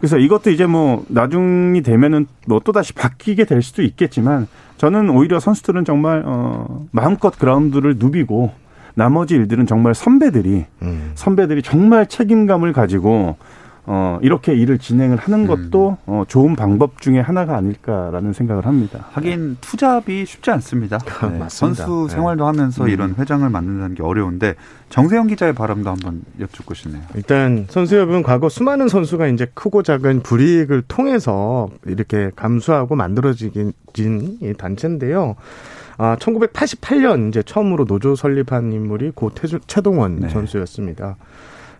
그래서 0.00 0.16
이것도 0.18 0.50
이제 0.50 0.66
뭐 0.66 1.04
나중이 1.08 1.82
되면은 1.82 2.26
뭐 2.46 2.60
또 2.64 2.72
다시 2.72 2.92
바뀌게 2.92 3.44
될 3.44 3.62
수도 3.62 3.82
있겠지만 3.82 4.48
저는 4.78 5.10
오히려 5.10 5.40
선수들은 5.40 5.84
정말 5.84 6.22
어 6.24 6.86
마음껏 6.90 7.30
그라운드를 7.30 7.96
누비고 7.98 8.52
나머지 8.94 9.34
일들은 9.34 9.66
정말 9.66 9.94
선배들이 9.94 10.64
음. 10.82 11.12
선배들이 11.14 11.62
정말 11.62 12.06
책임감을 12.06 12.72
가지고 12.72 13.36
어 13.92 14.20
이렇게 14.22 14.54
일을 14.54 14.78
진행을 14.78 15.16
하는 15.16 15.48
것도 15.48 15.98
어 16.06 16.22
좋은 16.28 16.54
방법 16.54 17.00
중에 17.00 17.18
하나가 17.18 17.56
아닐까라는 17.56 18.32
생각을 18.32 18.64
합니다. 18.64 19.06
하긴 19.10 19.56
투잡이 19.60 20.24
쉽지 20.26 20.52
않습니다. 20.52 20.98
네, 21.28 21.38
맞습니다. 21.38 21.48
선수 21.48 22.06
네. 22.08 22.14
생활도 22.14 22.46
하면서 22.46 22.84
음. 22.84 22.88
이런 22.88 23.16
회장을 23.18 23.48
만든다는 23.50 23.96
게 23.96 24.04
어려운데 24.04 24.54
정세영 24.90 25.26
기자의 25.26 25.54
바람도 25.54 25.90
한번 25.90 26.22
여쭙고 26.38 26.72
싶네요. 26.74 27.02
일단 27.16 27.66
선수협은 27.68 28.22
과거 28.22 28.48
수많은 28.48 28.86
선수가 28.86 29.26
이제 29.26 29.48
크고 29.54 29.82
작은 29.82 30.22
불이익을 30.22 30.82
통해서 30.86 31.68
이렇게 31.84 32.30
감수하고 32.36 32.94
만들어진 32.94 33.72
이 33.96 34.54
단체인데요. 34.56 35.34
아, 35.98 36.16
1988년 36.20 37.30
이제 37.30 37.42
처음으로 37.42 37.86
노조 37.86 38.14
설립한 38.14 38.72
인물이 38.72 39.10
고 39.16 39.30
태주, 39.34 39.58
최동원 39.66 40.20
네. 40.20 40.28
선수였습니다. 40.28 41.16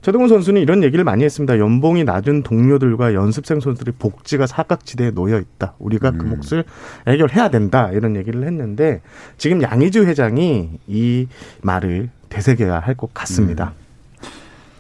최동원 0.02 0.28
선수는 0.30 0.62
이런 0.62 0.83
얘기를 0.83 1.04
많이 1.04 1.25
했습니다. 1.25 1.59
연봉이 1.59 2.04
낮은 2.04 2.42
동료들과 2.42 3.12
연습생 3.14 3.61
선수들이 3.61 3.92
복지가 3.99 4.47
사각지대에 4.47 5.11
놓여 5.11 5.38
있다. 5.38 5.75
우리가 5.78 6.12
그 6.12 6.25
음. 6.25 6.30
몫을 6.40 6.64
해결해야 7.07 7.50
된다. 7.50 7.90
이런 7.92 8.16
얘기를 8.16 8.45
했는데 8.45 9.02
지금 9.37 9.61
양의주 9.62 10.04
회장이 10.07 10.71
이 10.87 11.26
말을 11.62 12.09
되새겨야 12.30 12.78
할 12.78 12.95
것 12.95 13.12
같습니다. 13.12 13.73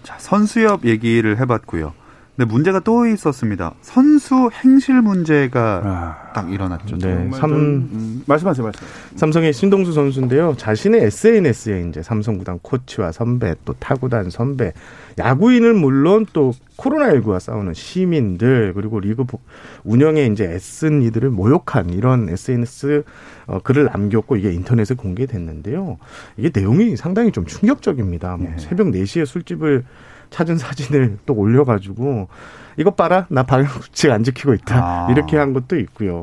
자, 0.02 0.16
선수협 0.18 0.84
얘기를 0.86 1.38
해봤고요. 1.38 1.92
근데 2.36 2.50
문제가 2.50 2.80
또 2.80 3.06
있었습니다. 3.06 3.74
선수 3.82 4.48
행실 4.52 5.02
문제가 5.02 5.82
아, 5.84 6.29
딱 6.32 6.52
일어났죠. 6.52 6.98
네. 6.98 7.28
삼- 7.32 7.50
좀, 7.50 7.58
음, 7.92 8.22
말씀하세요, 8.26 8.64
말씀. 8.64 8.86
삼성의 9.16 9.52
신동수 9.52 9.92
선수인데요. 9.92 10.54
자신의 10.56 11.02
SNS에 11.04 11.86
이제 11.88 12.02
삼성 12.02 12.38
구단 12.38 12.58
코치와 12.62 13.12
선배, 13.12 13.54
또 13.64 13.72
타구단 13.74 14.30
선배, 14.30 14.72
야구인은 15.18 15.76
물론 15.76 16.26
또 16.32 16.52
코로나19와 16.76 17.40
싸우는 17.40 17.74
시민들 17.74 18.72
그리고 18.74 19.00
리그 19.00 19.24
보- 19.24 19.40
운영에 19.84 20.26
이제 20.26 20.44
애쓴 20.44 21.02
이들을 21.02 21.30
모욕한 21.30 21.90
이런 21.90 22.28
SNS 22.28 23.02
어, 23.46 23.58
글을 23.62 23.86
남겼고 23.86 24.36
이게 24.36 24.52
인터넷에 24.52 24.94
공개됐는데요. 24.94 25.98
이게 26.36 26.50
내용이 26.54 26.96
상당히 26.96 27.32
좀 27.32 27.44
충격적입니다. 27.44 28.36
뭐 28.36 28.50
예. 28.54 28.58
새벽 28.58 28.86
4시에 28.88 29.26
술집을 29.26 29.84
찾은 30.30 30.58
사진을 30.58 31.18
또 31.26 31.34
올려가지고 31.34 32.28
이것 32.76 32.94
봐라 32.96 33.26
나 33.30 33.42
방역수칙 33.42 34.12
안 34.12 34.22
지키고 34.22 34.54
있다 34.54 34.76
아. 35.08 35.10
이렇게 35.10 35.36
한 35.36 35.52
것도 35.52 35.76
있고요. 35.80 36.19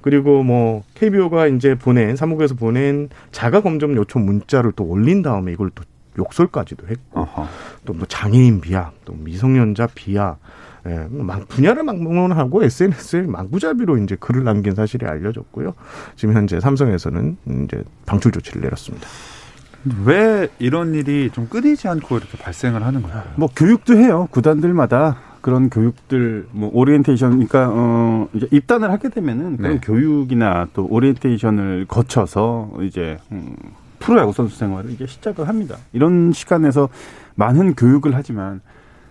그리고 0.00 0.42
뭐 0.42 0.82
KBO가 0.94 1.46
이제 1.46 1.74
보낸 1.76 2.16
사무국에서 2.16 2.54
보낸 2.54 3.08
자가 3.30 3.60
검점 3.62 3.94
요청 3.96 4.24
문자를 4.26 4.72
또 4.74 4.84
올린 4.84 5.22
다음에 5.22 5.52
이걸 5.52 5.70
또 5.74 5.84
욕설까지도 6.18 6.88
했고. 6.88 7.20
또 7.84 7.94
뭐 7.94 8.04
장애인 8.06 8.60
비하, 8.60 8.90
또 9.04 9.14
미성년자 9.14 9.88
비하, 9.94 10.36
예, 10.86 11.06
막 11.10 11.46
분야를 11.48 11.84
막론하고 11.84 12.64
SNS에 12.64 13.22
망구잡이로 13.22 13.98
이제 13.98 14.16
글을 14.18 14.42
남긴 14.44 14.74
사실이 14.74 15.06
알려졌고요. 15.06 15.74
지금 16.16 16.34
현재 16.34 16.58
삼성에서는 16.60 17.36
이제 17.64 17.84
방출 18.04 18.32
조치를 18.32 18.60
내렸습니다. 18.62 19.06
왜 20.04 20.48
이런 20.58 20.94
일이 20.94 21.30
좀 21.32 21.48
끊이지 21.48 21.88
않고 21.88 22.18
이렇게 22.18 22.36
발생을 22.38 22.84
하는 22.84 23.02
거예요? 23.02 23.22
뭐 23.36 23.48
교육도 23.54 23.96
해요. 23.96 24.28
구단들마다 24.30 25.18
그런 25.42 25.68
교육들 25.68 26.46
뭐 26.52 26.70
오리엔테이션 26.72 27.32
그러니까 27.32 27.68
어 27.70 28.28
이제 28.32 28.48
입단을 28.50 28.90
하게 28.90 29.10
되면은 29.10 29.58
그런 29.58 29.72
네. 29.74 29.80
교육이나 29.82 30.68
또 30.72 30.86
오리엔테이션을 30.88 31.86
거쳐서 31.88 32.70
이제 32.82 33.18
음 33.32 33.54
프로야구 33.98 34.32
선수 34.32 34.56
생활을 34.56 34.90
이제 34.92 35.06
시작을 35.06 35.48
합니다. 35.48 35.76
이런 35.92 36.32
시간에서 36.32 36.88
많은 37.34 37.74
교육을 37.74 38.14
하지만 38.14 38.60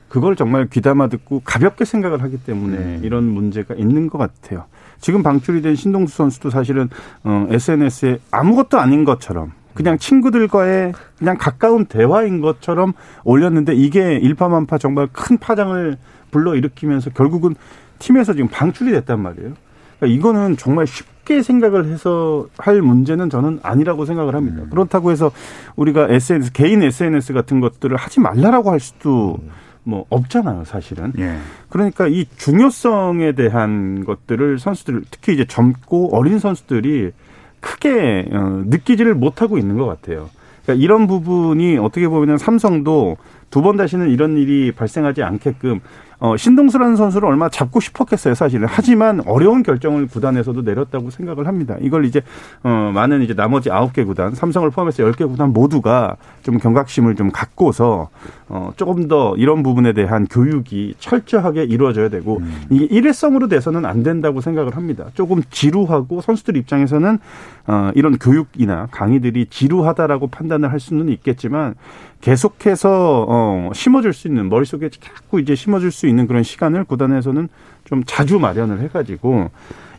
그걸 0.08 0.36
정말 0.36 0.68
귀담아 0.68 1.08
듣고 1.08 1.42
가볍게 1.44 1.86
생각을 1.86 2.22
하기 2.24 2.44
때문에 2.44 2.78
음. 2.78 3.02
이런 3.04 3.26
문제가 3.26 3.76
있는 3.76 4.10
것 4.10 4.18
같아요. 4.18 4.66
지금 5.00 5.24
방출이 5.24 5.62
된 5.62 5.76
신동수 5.76 6.16
선수도 6.16 6.50
사실은 6.50 6.90
어, 7.24 7.48
SNS에 7.50 8.20
아무것도 8.32 8.80
아닌 8.80 9.04
것처럼 9.06 9.52
그냥 9.74 9.98
친구들과의 9.98 10.94
그냥 11.18 11.38
가까운 11.38 11.86
대화인 11.86 12.42
것처럼 12.42 12.94
올렸는데 13.24 13.74
이게 13.74 14.18
일파만파 14.18 14.78
정말 14.78 15.08
큰 15.12 15.38
파장을 15.38 15.98
불러일으키면서 16.32 17.12
결국은 17.12 17.56
팀에서 18.00 18.34
지금 18.34 18.48
방출이 18.50 18.92
됐단 18.92 19.20
말이에요. 19.20 19.54
그러니까 20.00 20.18
이거는 20.18 20.58
정말 20.58 20.88
쉽게 20.88 21.44
생각을 21.44 21.86
해서 21.86 22.48
할 22.58 22.82
문제는 22.82 23.30
저는 23.30 23.60
아니라고 23.62 24.06
생각을 24.06 24.34
합니다. 24.36 24.64
그렇다고 24.72 25.12
해서 25.12 25.32
우리가 25.76 26.08
SNS 26.10 26.52
개인 26.54 26.82
SNS 26.82 27.34
같은 27.34 27.60
것들을 27.60 27.96
하지 27.96 28.20
말라라고 28.20 28.72
할 28.72 28.80
수도 28.80 29.38
뭐 29.84 30.06
없잖아요, 30.10 30.64
사실은. 30.66 31.14
예. 31.20 31.38
그러니까 31.70 32.08
이 32.08 32.26
중요성에 32.38 33.34
대한 33.34 34.04
것들을 34.06 34.60
선수들 34.60 35.04
특히 35.12 35.34
이제 35.34 35.46
젊고 35.46 36.16
어린 36.16 36.40
선수들이 36.40 37.12
크게 37.60 38.26
어, 38.32 38.64
느끼지를 38.66 39.14
못하고 39.16 39.58
있는 39.58 39.78
것 39.78 39.86
같아요. 39.86 40.30
그러니까 40.64 40.84
이런 40.84 41.08
부분이 41.08 41.78
어떻게 41.78 42.08
보면 42.08 42.38
삼성도 42.38 43.18
두 43.50 43.62
번 43.62 43.76
다시는 43.78 44.10
이런 44.10 44.38
일이 44.38 44.72
발생하지 44.72 45.24
않게끔 45.24 45.82
어, 46.24 46.38
신동수라는 46.38 46.98
선수를 46.98 47.28
얼마나 47.28 47.50
잡고 47.50 47.80
싶었겠어요, 47.80 48.36
사실은. 48.36 48.68
하지만 48.70 49.22
어려운 49.26 49.64
결정을 49.64 50.06
구단에서도 50.06 50.62
내렸다고 50.62 51.10
생각을 51.10 51.48
합니다. 51.48 51.76
이걸 51.82 52.06
이제, 52.06 52.22
어, 52.64 52.92
많은 52.94 53.24
이제 53.24 53.34
나머지 53.34 53.72
아홉 53.72 53.92
개 53.92 54.04
구단, 54.04 54.36
삼성을 54.36 54.70
포함해서 54.70 55.02
열 55.02 55.14
개 55.14 55.26
구단 55.26 55.52
모두가 55.52 56.18
좀 56.44 56.60
경각심을 56.60 57.16
좀 57.16 57.32
갖고서, 57.32 58.10
어, 58.50 58.72
조금 58.76 59.08
더 59.08 59.34
이런 59.36 59.64
부분에 59.64 59.94
대한 59.94 60.28
교육이 60.28 60.94
철저하게 61.00 61.64
이루어져야 61.64 62.10
되고, 62.10 62.40
이게 62.70 62.86
일회성으로 62.86 63.48
돼서는 63.48 63.84
안 63.86 64.04
된다고 64.04 64.42
생각을 64.42 64.76
합니다. 64.76 65.06
조금 65.16 65.42
지루하고 65.50 66.22
선수들 66.22 66.56
입장에서는, 66.56 67.18
어, 67.66 67.92
이런 67.96 68.20
교육이나 68.20 68.88
강의들이 68.92 69.48
지루하다라고 69.50 70.28
판단을 70.28 70.72
할 70.72 70.80
수는 70.80 71.10
있겠지만, 71.10 71.74
계속해서 72.22 73.26
어 73.28 73.72
심어줄 73.74 74.14
수 74.14 74.28
있는 74.28 74.48
머릿속에 74.48 74.90
자꾸 74.90 75.40
이제 75.40 75.56
심어줄 75.56 75.92
수 75.92 76.08
있는 76.08 76.28
그런 76.28 76.44
시간을 76.44 76.84
구단에서는 76.86 77.50
좀 77.84 78.04
자주 78.06 78.40
마련을 78.40 78.80
해가지고 78.82 79.50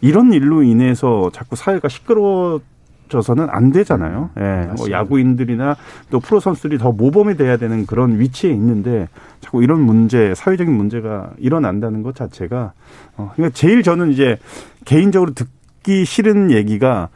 이런 0.00 0.32
일로 0.32 0.62
인해서 0.62 1.30
자꾸 1.32 1.56
사회가 1.56 1.88
시끄러워져서는 1.88 3.48
안 3.50 3.72
되잖아요. 3.72 4.30
예, 4.38 4.68
뭐. 4.76 4.90
야구인들이나 4.90 5.76
또 6.10 6.20
프로 6.20 6.40
선수들이 6.40 6.78
더 6.78 6.92
모범이 6.92 7.36
돼야 7.36 7.56
되는 7.56 7.86
그런 7.86 8.18
위치에 8.18 8.50
있는데 8.52 9.08
자꾸 9.40 9.62
이런 9.62 9.80
문제, 9.80 10.34
사회적인 10.34 10.72
문제가 10.72 11.30
일어난다는 11.38 12.02
것 12.02 12.14
자체가 12.14 12.72
어, 13.16 13.32
그러니까 13.34 13.54
제일 13.54 13.82
저는 13.82 14.12
이제 14.12 14.38
개인적으로 14.84 15.32
듣기 15.34 16.04
싫은 16.04 16.52
얘기가 16.52 17.08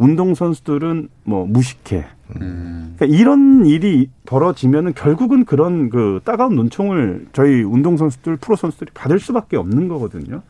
운동 0.00 0.34
선수들은 0.34 1.08
뭐 1.24 1.44
무식해. 1.46 2.06
음. 2.40 2.94
그러니까 2.96 3.18
이런 3.18 3.66
일이 3.66 4.08
벌어지면은 4.24 4.94
결국은 4.94 5.44
그런 5.44 5.90
그 5.90 6.20
따가운 6.24 6.56
눈총을 6.56 7.26
저희 7.34 7.62
운동 7.62 7.98
선수들, 7.98 8.38
프로 8.38 8.56
선수들이 8.56 8.92
받을 8.94 9.18
수밖에 9.20 9.58
없는 9.58 9.88
거거든요. 9.88 10.40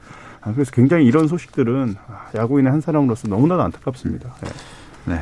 아, 0.40 0.52
그래서 0.54 0.70
굉장히 0.70 1.04
이런 1.04 1.26
소식들은 1.26 1.96
야구인의 2.36 2.70
한 2.70 2.80
사람으로서 2.80 3.26
너무나도 3.26 3.60
안타깝습니다. 3.62 4.32
네. 4.40 5.14
네. 5.16 5.20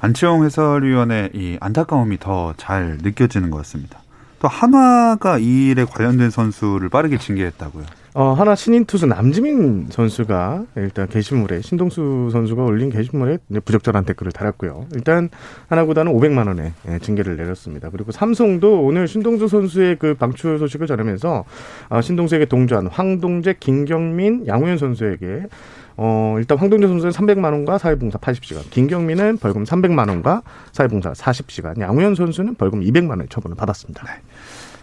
안치홍 0.00 0.44
해설위원의 0.44 1.30
이 1.34 1.58
안타까움이 1.60 2.18
더 2.18 2.54
잘 2.56 2.96
느껴지는 3.02 3.50
것 3.50 3.58
같습니다. 3.58 4.00
또 4.40 4.48
한화가 4.48 5.38
이 5.38 5.68
일에 5.68 5.84
관련된 5.84 6.30
선수를 6.30 6.88
빠르게 6.88 7.18
징계했다고요. 7.18 7.84
어, 8.14 8.32
하나 8.32 8.56
신인 8.56 8.86
투수 8.86 9.06
남지민 9.06 9.86
선수가 9.90 10.64
일단 10.76 11.06
게시물에 11.06 11.60
신동수 11.60 12.30
선수가 12.32 12.64
올린 12.64 12.90
게시물에 12.90 13.38
부적절한 13.64 14.04
댓글을 14.04 14.32
달았고요. 14.32 14.86
일단 14.94 15.28
하나구단은 15.68 16.12
500만 16.12 16.48
원의 16.48 16.72
예, 16.88 16.98
징계를 16.98 17.36
내렸습니다. 17.36 17.88
그리고 17.90 18.10
삼성도 18.10 18.82
오늘 18.82 19.06
신동수 19.06 19.46
선수의 19.46 19.96
그 19.96 20.14
방출 20.14 20.58
소식을 20.58 20.88
전하면서 20.88 21.44
어, 21.90 22.00
신동수에게 22.00 22.46
동조한 22.46 22.88
황동재, 22.88 23.56
김경민, 23.60 24.46
양우현 24.48 24.78
선수에게 24.78 25.44
어, 26.02 26.36
일단 26.38 26.56
황동재 26.56 26.86
선수는 26.86 27.12
300만 27.12 27.52
원과 27.52 27.76
사회봉사 27.76 28.16
80시간, 28.18 28.70
김경민은 28.70 29.36
벌금 29.36 29.64
300만 29.64 30.08
원과 30.08 30.40
사회봉사 30.72 31.12
40시간, 31.12 31.78
양우현 31.78 32.14
선수는 32.14 32.54
벌금 32.54 32.80
200만 32.80 33.10
원의 33.10 33.26
처분을 33.28 33.54
받았습니다. 33.54 34.06
네. 34.06 34.12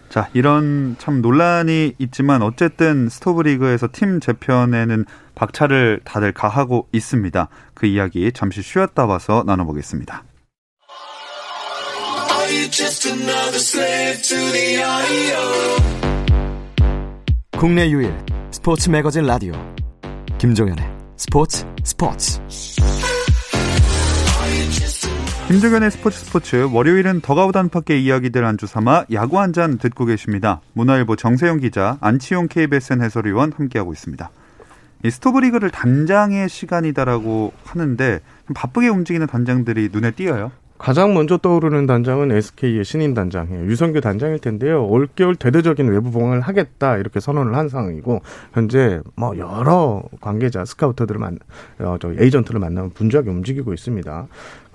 자, 0.08 0.28
이런 0.32 0.94
참 1.00 1.20
논란이 1.20 1.94
있지만 1.98 2.42
어쨌든 2.42 3.08
스토브리그에서 3.08 3.88
팀 3.90 4.20
재편에는 4.20 5.06
박차를 5.34 6.02
다들 6.04 6.30
가하고 6.30 6.86
있습니다. 6.92 7.48
그 7.74 7.86
이야기 7.86 8.30
잠시 8.30 8.62
쉬었다 8.62 9.04
와서 9.04 9.42
나눠보겠습니다. 9.44 10.22
국내 17.58 17.90
유일 17.90 18.14
스포츠 18.52 18.88
매거진 18.88 19.26
라디오 19.26 19.52
김종현의 20.38 20.97
스포츠 21.18 21.66
스포츠 21.82 22.40
김종현의 25.48 25.90
스포츠 25.90 26.24
스포츠 26.24 26.68
월요일은 26.72 27.22
더가우 27.22 27.50
단팎의 27.50 28.04
이야기들 28.04 28.44
안주 28.44 28.68
삼아 28.68 29.06
야구 29.12 29.40
한 29.40 29.52
잔 29.52 29.78
듣고 29.78 30.04
계십니다. 30.04 30.60
문화일보 30.74 31.16
정세영 31.16 31.58
기자, 31.58 31.98
안치용 32.00 32.46
KBSN 32.46 33.02
해설위원 33.02 33.52
함께하고 33.52 33.92
있습니다. 33.92 34.30
이 35.04 35.10
스토브리그를 35.10 35.70
단장의 35.70 36.48
시간이다라고 36.48 37.52
하는데 37.64 38.20
바쁘게 38.54 38.86
움직이는 38.86 39.26
단장들이 39.26 39.88
눈에 39.90 40.12
띄어요. 40.12 40.52
가장 40.78 41.12
먼저 41.12 41.36
떠오르는 41.36 41.86
단장은 41.86 42.30
SK의 42.30 42.84
신인 42.84 43.12
단장이에요. 43.12 43.64
유성규 43.66 44.00
단장일 44.00 44.38
텐데요. 44.38 44.86
올겨울 44.86 45.34
대대적인 45.34 45.88
외부 45.88 46.12
봉을 46.12 46.40
하겠다 46.40 46.96
이렇게 46.96 47.18
선언을 47.18 47.56
한 47.56 47.68
상황이고 47.68 48.22
현재 48.52 49.00
뭐 49.16 49.36
여러 49.36 50.02
관계자 50.20 50.64
스카우터들을 50.64 51.18
만 51.18 51.38
어, 51.80 51.96
저 52.00 52.12
에이전트를 52.12 52.60
만나면 52.60 52.90
분주하게 52.90 53.28
움직이고 53.28 53.74
있습니다. 53.74 54.28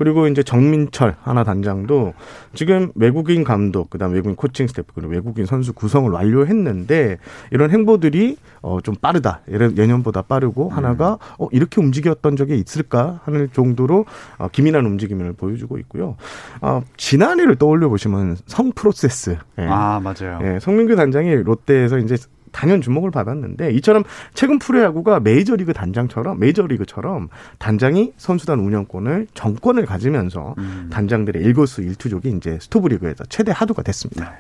그리고 0.03 0.27
이제 0.27 0.43
정민철 0.43 1.15
한화 1.21 1.45
단장도 1.45 2.13
지금 2.53 2.91
외국인 2.95 3.45
감독 3.45 3.89
그다음 3.89 4.11
외국인 4.11 4.35
코칭 4.35 4.67
스태프 4.67 4.91
그리고 4.93 5.11
외국인 5.11 5.45
선수 5.45 5.71
구성을 5.71 6.11
완료했는데 6.11 7.17
이런 7.51 7.71
행보들이 7.71 8.35
어 8.61 8.75
좀 8.75 8.95
빠르다. 8.95 9.41
예년보다 9.49 10.23
빠르고 10.23 10.69
한화가 10.69 11.17
어 11.39 11.47
이렇게 11.51 11.79
움직였던 11.79 12.35
적이 12.35 12.57
있을까 12.57 13.21
하는 13.23 13.49
정도로 13.53 14.05
어 14.37 14.49
기민한 14.51 14.85
움직임을 14.85 15.33
보여주고 15.33 15.77
있고. 15.77 15.93
있고요. 15.93 16.15
아, 16.61 16.81
지난해를 16.97 17.55
떠올려 17.55 17.89
보시면 17.89 18.37
성 18.47 18.71
프로세스. 18.71 19.37
예. 19.59 19.63
아 19.63 20.01
맞아요. 20.03 20.39
예, 20.43 20.59
성민규 20.59 20.95
단장이 20.95 21.35
롯데에서 21.35 21.99
이제 21.99 22.17
단연 22.53 22.79
주목을 22.79 23.11
받았는데 23.11 23.71
이처럼 23.71 24.03
최근 24.33 24.59
프로야구가 24.59 25.19
메이저리그 25.19 25.73
단장처럼 25.73 26.39
메이저리그처럼 26.39 27.27
단장이 27.57 28.13
선수단 28.15 28.59
운영권을 28.59 29.27
정권을 29.33 29.85
가지면서 29.85 30.55
음. 30.57 30.87
단장들의 30.89 31.43
일거수 31.43 31.81
일투족이 31.81 32.29
이제 32.29 32.57
스토브리그에서 32.61 33.25
최대 33.25 33.51
하도가 33.51 33.81
됐습니다. 33.81 34.29
네. 34.29 34.37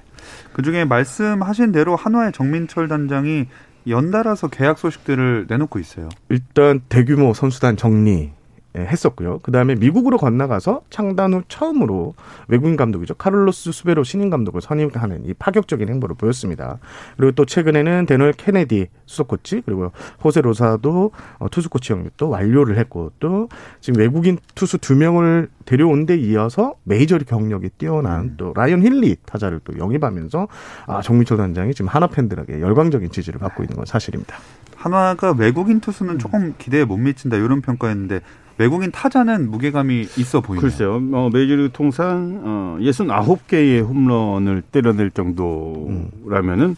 그중에 0.53 0.85
말씀하신 0.85 1.73
대로 1.73 1.97
한화의 1.97 2.31
정민철 2.31 2.87
단장이 2.87 3.47
연달아서 3.87 4.47
계약 4.47 4.77
소식들을 4.77 5.47
내놓고 5.49 5.79
있어요. 5.79 6.07
일단 6.29 6.79
대규모 6.87 7.33
선수단 7.33 7.75
정리 7.75 8.11
예, 8.21 8.31
했었고요. 8.75 9.39
그 9.43 9.51
다음에 9.51 9.75
미국으로 9.75 10.17
건너가서 10.17 10.81
창단 10.89 11.33
후 11.33 11.43
처음으로 11.47 12.15
외국인 12.47 12.75
감독이죠. 12.75 13.15
카를로스 13.15 13.71
수베로 13.71 14.03
신인 14.03 14.29
감독을 14.29 14.61
선임하는 14.61 15.25
이 15.25 15.33
파격적인 15.33 15.89
행보를 15.89 16.15
보였습니다. 16.15 16.79
그리고 17.17 17.31
또 17.33 17.45
최근에는 17.45 18.05
대럴 18.05 18.33
케네디 18.33 18.87
수석 19.05 19.27
코치 19.27 19.61
그리고 19.65 19.91
호세 20.23 20.41
로사도 20.41 21.11
어, 21.39 21.49
투수 21.49 21.69
코치 21.69 21.93
영입도 21.93 22.29
완료를 22.29 22.77
했고 22.77 23.11
또 23.19 23.49
지금 23.79 23.99
외국인 23.99 24.37
투수 24.55 24.77
두 24.77 24.95
명을 24.95 25.49
데려온 25.65 26.05
데 26.05 26.17
이어서 26.17 26.75
메이저리그 26.83 27.25
경력이 27.25 27.69
뛰어난 27.77 28.21
음. 28.21 28.33
또 28.37 28.53
라이언 28.55 28.83
힐리 28.83 29.15
타자를 29.25 29.59
또 29.63 29.77
영입하면서 29.77 30.47
아 30.87 31.01
정민철 31.01 31.37
단장이 31.37 31.73
지금 31.73 31.89
한화 31.89 32.07
팬들에게 32.07 32.59
열광적인 32.59 33.11
지지를 33.11 33.39
받고 33.39 33.63
있는 33.63 33.77
건 33.77 33.85
사실입니다. 33.85 34.37
한화가 34.75 35.35
외국인 35.37 35.79
투수는 35.79 36.19
조금 36.19 36.55
기대에 36.57 36.83
못 36.83 36.97
미친다 36.97 37.37
이런 37.37 37.61
평가였는데 37.61 38.19
외국인 38.57 38.91
타자는 38.91 39.49
무게감이 39.49 40.01
있어 40.17 40.41
보이네요. 40.41 40.61
글쎄요. 40.61 40.95
어, 41.11 41.29
메이저리그 41.33 41.71
통산 41.73 42.41
어, 42.43 42.77
69개의 42.79 43.83
홈런을 43.85 44.61
때려낼 44.61 45.11
정도라면은 45.11 46.75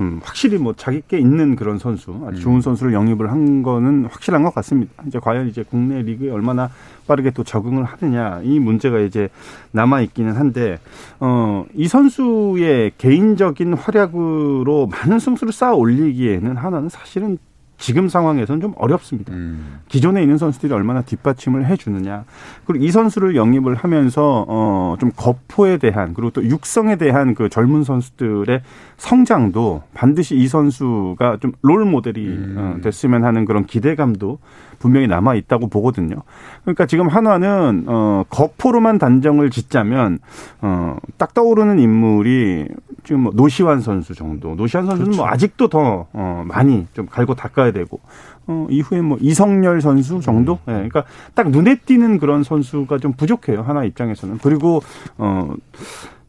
음, 0.00 0.20
확실히 0.22 0.58
뭐 0.58 0.74
자기 0.76 1.02
게 1.06 1.18
있는 1.18 1.56
그런 1.56 1.78
선수, 1.78 2.14
아주 2.26 2.40
좋은 2.40 2.56
음. 2.56 2.60
선수를 2.60 2.92
영입을 2.92 3.30
한 3.30 3.62
거는 3.62 4.06
확실한 4.06 4.42
것 4.42 4.54
같습니다. 4.54 5.02
이제 5.06 5.18
과연 5.18 5.48
이제 5.48 5.64
국내 5.68 6.02
리그에 6.02 6.30
얼마나 6.30 6.70
빠르게 7.06 7.30
또 7.30 7.44
적응을 7.44 7.84
하느냐 7.84 8.40
이 8.42 8.58
문제가 8.58 8.98
이제 8.98 9.28
남아 9.72 10.00
있기는 10.02 10.32
한데 10.32 10.78
어, 11.20 11.64
이 11.74 11.88
선수의 11.88 12.92
개인적인 12.98 13.74
활약으로 13.74 14.88
많은 14.88 15.18
승수를 15.18 15.52
쌓아 15.52 15.74
올리기에는 15.74 16.56
하나는 16.56 16.88
사실은 16.88 17.38
지금 17.78 18.08
상황에서는 18.08 18.60
좀 18.60 18.72
어렵습니다. 18.76 19.32
음. 19.34 19.80
기존에 19.88 20.22
있는 20.22 20.38
선수들이 20.38 20.72
얼마나 20.72 21.02
뒷받침을 21.02 21.66
해주느냐. 21.66 22.24
그리고 22.66 22.84
이 22.84 22.90
선수를 22.90 23.36
영입을 23.36 23.74
하면서 23.74 24.44
어 24.48 24.96
좀 24.98 25.10
거포에 25.14 25.76
대한 25.78 26.14
그리고 26.14 26.30
또 26.30 26.42
육성에 26.44 26.96
대한 26.96 27.34
그 27.34 27.48
젊은 27.48 27.84
선수들의 27.84 28.62
성장도 28.96 29.82
반드시 29.94 30.36
이 30.36 30.46
선수가 30.48 31.38
좀 31.40 31.52
롤 31.62 31.84
모델이 31.84 32.26
음. 32.28 32.54
어, 32.56 32.80
됐으면 32.82 33.24
하는 33.24 33.44
그런 33.44 33.66
기대감도 33.66 34.38
분명히 34.78 35.06
남아 35.06 35.34
있다고 35.34 35.68
보거든요. 35.68 36.16
그러니까 36.62 36.86
지금 36.86 37.08
한화는 37.08 37.84
어 37.86 38.24
거포로만 38.28 38.98
단정을 38.98 39.50
짓자면 39.50 40.18
어딱 40.60 41.34
떠오르는 41.34 41.78
인물이 41.78 42.68
지금 43.04 43.22
뭐 43.22 43.32
노시환 43.34 43.80
선수 43.80 44.14
정도. 44.14 44.54
노시환 44.54 44.84
선수는 44.86 45.10
뭐 45.10 45.16
그렇죠. 45.16 45.22
뭐 45.22 45.28
아직도 45.32 45.68
더 45.68 46.06
어, 46.12 46.44
많이 46.46 46.86
좀 46.92 47.06
갈고 47.06 47.34
닦아 47.34 47.65
야 47.66 47.72
되고 47.72 48.00
어, 48.46 48.66
이후에 48.70 49.00
뭐 49.00 49.18
이성열 49.20 49.80
선수 49.80 50.20
정도? 50.20 50.58
음. 50.66 50.68
예, 50.68 50.72
네, 50.72 50.88
그러니까 50.88 51.04
딱 51.34 51.50
눈에 51.50 51.76
띄는 51.76 52.18
그런 52.18 52.42
선수가 52.42 52.98
좀 52.98 53.12
부족해요. 53.12 53.62
하나 53.62 53.84
입장에서는. 53.84 54.38
그리고, 54.38 54.82
어, 55.18 55.52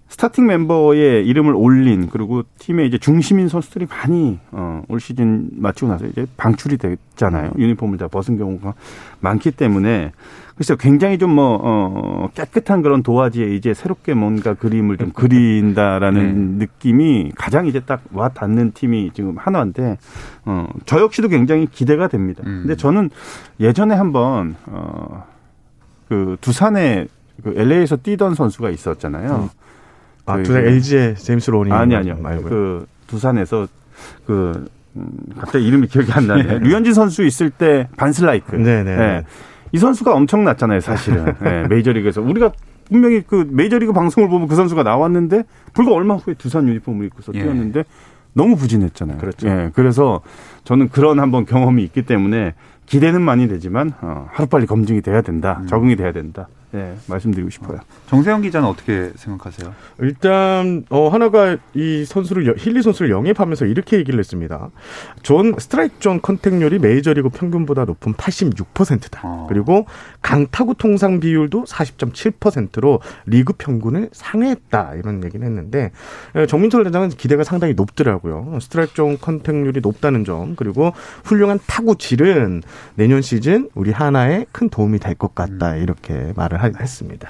스타팅 0.10 0.47
멤버의 0.47 1.28
이름을 1.28 1.54
올린 1.54 2.08
그리고 2.10 2.41
팀의 2.58 2.88
이제 2.88 2.97
중심인 2.97 3.50
선수들이 3.50 3.86
많이 3.86 4.39
어, 4.52 4.82
올 4.88 5.00
시즌 5.00 5.50
마치고 5.52 5.91
나서 5.91 6.08
이제 6.08 6.26
방출이 6.38 6.78
됐잖아요. 6.78 7.52
유니폼을 7.58 7.97
다 8.00 8.08
벗은 8.08 8.38
경우가 8.38 8.73
많기 9.19 9.52
때문에 9.52 10.13
그래서 10.58 10.76
굉장히 10.76 11.17
좀 11.20 11.36
뭐 11.36 11.60
어, 11.62 12.30
깨끗한 12.34 12.82
그런 12.82 13.04
도화지에 13.04 13.54
이제 13.56 13.74
새롭게 13.76 14.13
뭔가 14.15 14.56
그림을 14.56 14.98
좀 14.98 15.12
그린다라는 15.12 16.58
네. 16.58 16.65
느낌이 16.65 17.32
가장 17.36 17.67
이제 17.67 17.80
딱 17.80 18.02
와 18.13 18.30
닿는 18.30 18.72
팀이 18.72 19.12
지금 19.13 19.38
하나인데 19.38 19.98
어, 20.46 20.67
저 20.86 21.00
역시도 21.02 21.28
굉장히 21.28 21.67
기대가 21.67 22.08
됩니다. 22.08 22.41
음. 22.48 22.62
근데 22.63 22.76
저는 22.76 23.10
예전에 23.60 23.93
한번 23.96 24.56
어, 24.65 25.26
그 26.10 26.38
두산에 26.41 27.08
그 27.43 27.54
LA에서 27.56 27.98
뛰던 27.98 28.34
선수가 28.34 28.70
있었잖아요. 28.72 29.36
음. 29.43 29.50
아, 30.26 30.41
두산 30.41 30.65
LG의 30.65 31.15
제임스 31.15 31.52
로니 31.52 31.72
아니 31.72 31.96
아니요. 31.96 32.17
말고요. 32.22 32.50
그 32.50 32.86
두산에서 33.08 33.67
그 34.26 34.65
음, 34.96 35.10
갑자기 35.38 35.67
이름이 35.67 35.88
기억이 35.88 36.12
안 36.13 36.26
나네. 36.28 36.43
네. 36.58 36.60
류현진 36.60 36.93
선수 36.93 37.24
있을 37.24 37.50
때 37.52 37.88
반슬라이크. 37.98 38.56
네네. 38.56 38.96
네. 38.98 39.24
네. 39.67 39.77
이 39.77 39.77
선수가 39.77 40.13
엄청났잖아요, 40.13 40.80
사실은. 40.80 41.34
네, 41.41 41.67
메이저리그에서 41.67 42.21
우리가 42.21 42.51
분명히 42.86 43.21
그 43.21 43.47
메이저리그 43.49 43.93
방송을 43.93 44.30
보면 44.30 44.47
그 44.47 44.56
선수가 44.56 44.84
나왔는데 44.84 45.43
불과 45.73 45.93
얼마 45.93 46.15
후에 46.15 46.34
두산 46.36 46.67
유니폼을 46.67 47.06
입고서 47.08 47.34
예. 47.36 47.41
뛰었는데 47.43 47.84
너무 48.34 48.56
부진했잖아요. 48.56 49.17
그렇죠. 49.17 49.47
예, 49.47 49.71
그래서 49.73 50.21
저는 50.63 50.89
그런 50.89 51.19
한번 51.19 51.45
경험이 51.45 51.84
있기 51.84 52.03
때문에 52.03 52.53
기대는 52.86 53.21
많이 53.21 53.47
되지만 53.47 53.91
어, 54.01 54.27
하루빨리 54.32 54.67
검증이 54.67 55.01
돼야 55.01 55.21
된다, 55.21 55.58
음. 55.62 55.67
적응이 55.67 55.95
돼야 55.95 56.12
된다. 56.12 56.47
예, 56.73 56.95
말씀드리고 57.08 57.49
싶어요. 57.49 57.80
정세영 58.08 58.41
기자는 58.41 58.67
어떻게 58.67 59.12
생각하세요? 59.15 59.73
일단 59.99 60.86
어 60.89 61.08
한화가 61.10 61.58
이 61.73 62.03
선수를 62.06 62.56
힐리 62.58 62.82
선수를 62.82 63.10
영입하면서 63.12 63.65
이렇게 63.65 63.97
얘기를 63.97 64.19
했습니다. 64.19 64.69
존 65.23 65.53
스트라이크 65.58 65.95
존 65.99 66.21
컨택률이 66.21 66.80
메이저리그 66.80 67.30
평균보다 67.30 67.86
높은 67.86 68.13
86%다. 68.13 69.21
어. 69.23 69.45
그리고 69.49 69.86
강타구 70.21 70.75
생산 70.76 71.19
비율도 71.19 71.63
40.7%로 71.65 72.99
리그 73.25 73.53
평균을 73.53 74.10
상회했다 74.12 74.95
이런 74.95 75.23
얘기를 75.23 75.45
했는데 75.45 75.91
정민철 76.47 76.84
단장은 76.86 77.10
기대가 77.10 77.43
상당히 77.43 77.73
높더라고요. 77.73 78.60
스트라이크 78.62 78.93
존 78.93 79.17
컨택률이 79.17 79.82
높다는 79.82 80.25
점 80.25 80.56
그리고 80.56 80.91
훌륭한 81.23 81.60
타구 81.67 81.97
질은 81.97 82.62
내년 82.95 83.21
시즌 83.21 83.69
우리 83.73 83.91
하나에 83.91 84.45
큰 84.51 84.69
도움이 84.69 84.99
될 84.99 85.17
것 85.17 85.34
같다 85.34 85.71
음. 85.73 85.82
이렇게 85.82 86.32
말을 86.36 86.57
했습니다. 86.58 87.30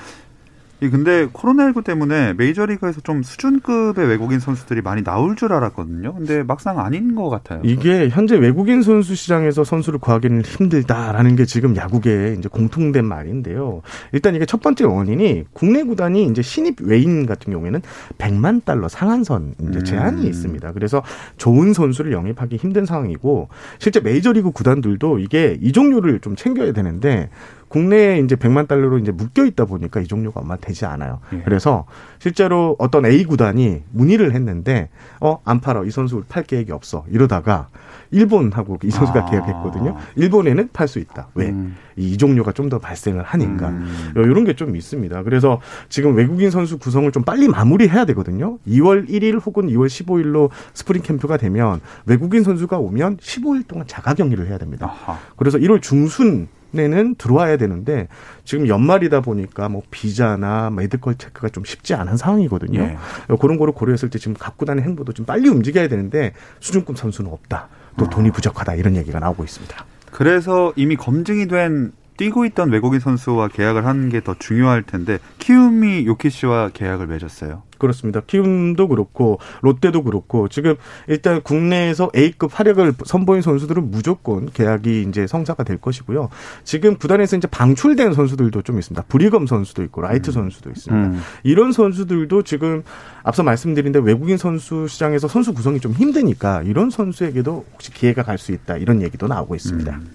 이 0.80 0.90
근데 0.90 1.26
코로나19 1.26 1.84
때문에 1.84 2.34
메이저리그에서 2.34 3.02
좀 3.02 3.24
수준급의 3.24 4.08
외국인 4.08 4.40
선수들이 4.40 4.82
많이 4.84 5.04
나올 5.04 5.36
줄 5.36 5.52
알았거든요. 5.52 6.14
근데 6.14 6.44
막상 6.44 6.80
아닌 6.80 7.16
것 7.16 7.30
같아요. 7.30 7.62
이게 7.64 8.10
현재 8.10 8.36
외국인 8.36 8.84
선수 8.84 9.16
시장에서 9.16 9.64
선수를 9.64 9.98
구하기는 9.98 10.44
힘들다라는 10.44 11.36
게 11.36 11.46
지금 11.46 11.76
야구계의 11.76 12.38
이제 12.38 12.48
공통된 12.48 13.06
말인데요. 13.06 13.82
일단 14.12 14.36
이게 14.36 14.46
첫 14.46 14.62
번째 14.62 14.84
원인이 14.84 15.46
국내 15.52 15.82
구단이 15.82 16.28
이제 16.28 16.44
신입 16.44 16.82
외인 16.82 17.26
같은 17.26 17.52
경우에는 17.52 17.82
100만 18.20 18.64
달러 18.64 18.88
상한선 18.88 19.56
이제 19.70 19.84
제한이 19.84 20.22
음. 20.22 20.28
있습니다. 20.28 20.74
그래서 20.74 21.02
좋은 21.38 21.74
선수를 21.74 22.12
영입하기 22.12 22.56
힘든 22.56 22.86
상황이고 22.86 23.50
실제 23.80 24.00
메이저리그 24.00 24.52
구단들도 24.52 25.18
이게 25.18 25.58
이적료를 25.60 26.20
좀 26.20 26.36
챙겨야 26.36 26.72
되는데 26.74 27.32
국내에 27.70 28.20
이제 28.20 28.36
100만 28.36 28.68
달러로 28.68 28.98
이제 29.00 29.12
묶여 29.12 29.46
있다 29.46 29.66
보니까 29.66 30.00
이적료가 30.00 30.42
아마 30.42 30.56
되지 30.58 30.86
않아요. 30.86 31.20
예. 31.34 31.42
그래서 31.44 31.86
실제로 32.20 32.76
어떤 32.80 33.06
A 33.06 33.24
구단이 33.26 33.84
문의를 33.92 34.34
했는데 34.34 34.90
어 35.20 35.40
안 35.46 35.60
팔아 35.62 35.84
이 35.86 35.92
선수 35.92 36.24
팔 36.28 36.44
계획이 36.44 36.72
없어 36.72 37.06
이러다가 37.10 37.70
일본하고 38.12 38.78
이 38.84 38.90
선수가 38.92 39.20
아. 39.20 39.26
계약했거든요. 39.26 39.98
일본에는 40.16 40.70
팔 40.74 40.88
수 40.88 41.00
있다. 41.00 41.28
왜? 41.36 41.50
음. 41.50 41.76
이적료가 41.98 42.52
좀 42.54 42.68
더 42.68 42.80
발생을 42.80 43.24
하니까 43.24 43.70
음. 43.70 44.12
이런 44.16 44.44
게 44.44 44.54
좀 44.54 44.76
있습니다. 44.76 45.24
그래서 45.24 45.62
지금 45.88 46.16
외국인 46.16 46.50
선수 46.52 46.78
구성을 46.78 47.10
좀 47.14 47.24
빨리 47.24 47.48
마무리해야 47.48 48.04
되거든요. 48.06 48.58
2월 48.68 49.08
1일 49.10 49.40
혹은 49.46 49.68
2월 49.68 49.88
15일로 49.88 50.50
스프링 50.74 51.02
캠프가 51.04 51.38
되면 51.38 51.80
외국인 52.06 52.44
선수가 52.44 52.78
오면 52.78 53.18
15일 53.18 53.68
동안 53.68 53.88
자가 53.88 54.14
격리를 54.16 54.46
해야 54.48 54.58
됩니다. 54.58 54.88
아하. 54.88 55.18
그래서 55.38 55.58
1월 55.60 55.82
중순에는 55.82 57.16
들어와야 57.16 57.58
되는데 57.58 58.08
지금 58.44 58.68
연말이다 58.68 59.22
보니까 59.22 59.70
뭐 59.70 59.82
비자나 59.92 60.70
메디컬 60.72 61.16
체크가 61.16 61.50
좀 61.50 61.64
쉽지 61.64 61.94
않은 61.94 62.18
상황이거든요. 62.18 62.80
예. 62.82 62.98
그런 63.40 63.58
거를 63.58 63.74
고려했을 63.74 64.10
때 64.10 64.20
지금 64.20 64.34
각 64.34 64.66
구단의 64.66 64.88
행보도 64.88 65.14
좀 65.14 65.26
빨리 65.26 65.50
움직여야 65.50 65.88
되는데 65.88 66.34
수준급 66.60 66.98
선수는 66.98 67.32
없다. 67.32 67.70
또 67.98 68.06
어. 68.06 68.10
돈이 68.10 68.32
부족하다 68.32 68.76
이런 68.76 68.96
얘기가 68.96 69.20
나오고 69.20 69.44
있습니다. 69.44 69.86
그래서 70.12 70.74
이미 70.76 70.96
검증이 70.96 71.48
된 71.48 71.92
뛰고 72.18 72.46
있던 72.46 72.72
외국인 72.72 73.00
선수와 73.00 73.48
계약을 73.50 73.86
하는 73.86 74.10
게 74.10 74.18
더 74.22 74.34
중요할 74.38 74.84
텐데 74.84 75.20
키움이 75.40 76.06
요키시와 76.08 76.70
계약을 76.74 77.08
맺었어요. 77.08 77.62
그렇습니다. 77.78 78.22
키움도 78.26 78.88
그렇고 78.88 79.40
롯데도 79.62 80.02
그렇고 80.04 80.48
지금 80.48 80.76
일단 81.08 81.42
국내에서 81.44 82.10
A급 82.16 82.60
활약을 82.60 82.94
선보인 83.06 83.44
선수들은 83.44 83.92
무조건 83.92 84.50
계약이 84.52 85.04
이제 85.08 85.28
성사가 85.28 85.64
될 85.64 85.78
것이고요. 85.78 86.30
지금 86.64 86.98
구단에서 86.98 87.38
이제 87.38 87.48
방출된 87.48 88.14
선수들도 88.14 88.64
좀 88.64 88.80
있습니다. 88.80 89.04
브리검 89.08 89.46
선수도 89.46 89.84
있고 89.84 90.02
라이트 90.02 90.32
음. 90.32 90.34
선수도 90.34 90.72
있습니다. 90.72 91.08
음. 91.10 91.22
이런 91.44 91.72
선수들도 91.72 92.42
지금 92.42 92.84
앞서 93.24 93.44
말씀드린 93.44 93.92
대로 93.92 94.00
외국인 94.00 94.38
선수 94.38 94.88
시장에서 94.88 95.28
선수 95.28 95.54
구성이 95.54 95.80
좀 95.80 95.94
힘드니까 95.94 96.64
이런 96.64 96.90
선수에게도 96.90 97.66
혹시 97.74 97.94
기회가 97.94 98.24
갈 98.24 98.38
수 98.40 98.52
있다 98.52 98.78
이런 98.78 99.02
얘기도 99.04 99.28
나오고 99.28 99.56
있습니다. 99.56 99.92
음. 99.92 100.08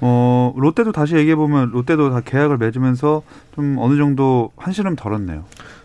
어, 0.00 0.54
롯데도 0.56 0.92
다시 0.92 1.16
얘기해 1.16 1.36
보면 1.36 1.70
롯데도 1.70 2.10
다 2.10 2.20
계약을 2.24 2.58
맺으면서 2.58 3.22
좀 3.54 3.76
어느 3.78 3.96
정도 3.96 4.50
한시름 4.56 4.96
덜었네요. 4.96 5.44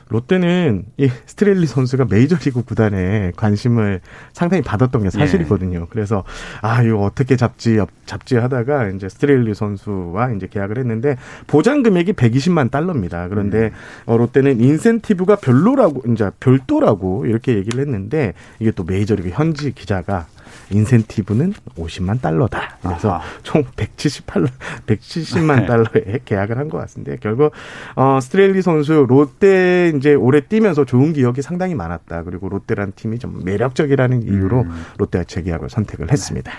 롯데는 0.10 0.86
이 0.98 1.10
스트레일리 1.26 1.66
선수가 1.66 2.06
메이저리그 2.10 2.64
구단에 2.64 3.32
관심을 3.36 4.02
상당히 4.32 4.62
받았던 4.62 5.04
게 5.04 5.10
사실이거든요. 5.10 5.80
예. 5.80 5.86
그래서 5.90 6.24
아 6.62 6.84
이거 6.84 7.00
어떻게 7.00 7.36
잡지 7.36 7.80
잡지 8.06 8.36
하다가 8.36 8.90
이제 8.90 9.10
스트레일리 9.10 9.56
선수와 9.56 10.34
이제 10.34 10.48
계약을 10.48 10.78
했는데 10.78 11.18
보장 11.48 11.82
금액이 11.82 12.14
120만 12.14 12.70
달러입니다. 12.70 13.28
그런데 13.30 13.66
음. 13.66 13.72
어, 14.06 14.18
롯데는 14.18 14.62
인센티브가 14.62 15.38
별로라고 15.38 16.04
이제 16.12 16.30
별도라고 16.40 17.26
이렇게 17.26 17.56
얘기를 17.56 17.80
했는데 17.80 18.34
이게 18.60 18.70
또 18.72 18.84
메이저리그 18.84 19.30
현지 19.30 19.72
기자가 19.72 20.28
인센티브는 20.72 21.54
50만 21.78 22.22
달러다. 22.22 22.78
그래서 22.82 23.12
아하. 23.16 23.22
총 23.44 23.64
178, 23.76 24.48
170만 24.88 25.68
달러에 25.68 26.20
계약을 26.26 26.58
한 26.58 26.70
것 26.70 26.78
같은데 26.80 27.18
결국 27.22 27.52
어 27.96 28.20
스트레일리 28.22 28.62
선수 28.62 29.06
롯데 29.08 29.92
이제 29.96 30.14
올해 30.16 30.42
뛰면서 30.42 30.86
좋은 30.86 31.14
기억이 31.14 31.42
상당히 31.42 31.76
많았다. 31.76 32.24
그리고 32.24 32.50
롯데라는 32.50 32.94
팀이 32.96 33.20
좀 33.20 33.42
매력적이라는 33.44 34.24
이유로 34.24 34.62
음. 34.62 34.86
롯데와 34.98 35.26
재계약을 35.26 35.70
선택을 35.70 36.12
했습니다. 36.12 36.52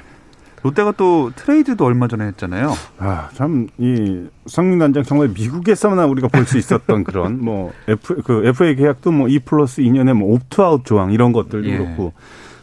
롯데가 0.63 0.93
또 0.97 1.31
트레이드도 1.37 1.85
얼마 1.85 2.09
전에 2.09 2.25
했잖아요. 2.29 2.73
아, 2.99 3.29
참, 3.35 3.67
이, 3.77 4.25
성민규 4.47 4.79
단장 4.79 5.03
정말 5.03 5.29
미국에서만 5.29 6.09
우리가 6.09 6.29
볼 6.29 6.47
수 6.47 6.57
있었던 6.57 7.05
그런, 7.05 7.45
뭐, 7.45 7.71
F, 7.87 8.23
그, 8.23 8.47
FA 8.47 8.75
계약도 8.75 9.13
뭐, 9.13 9.29
2 9.29 9.41
플러스 9.41 9.83
2년에 9.83 10.15
뭐, 10.15 10.33
opt-out 10.33 10.87
조항 10.87 11.13
이런 11.13 11.33
것들도 11.33 11.69
예. 11.69 11.77
그렇고, 11.77 12.15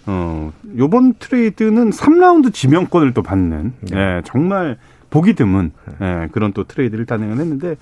어, 0.06 0.52
요번 0.78 1.14
트레이드는 1.14 1.92
3라운드 1.92 2.54
지명권을 2.54 3.14
또 3.14 3.22
받는, 3.22 3.74
네. 3.82 3.98
예, 3.98 4.22
정말 4.26 4.78
보기 5.10 5.34
드문, 5.34 5.72
예, 6.02 6.30
그런 6.32 6.54
또 6.54 6.64
트레이드를 6.64 7.06
단행을 7.06 7.38
했는데, 7.38 7.76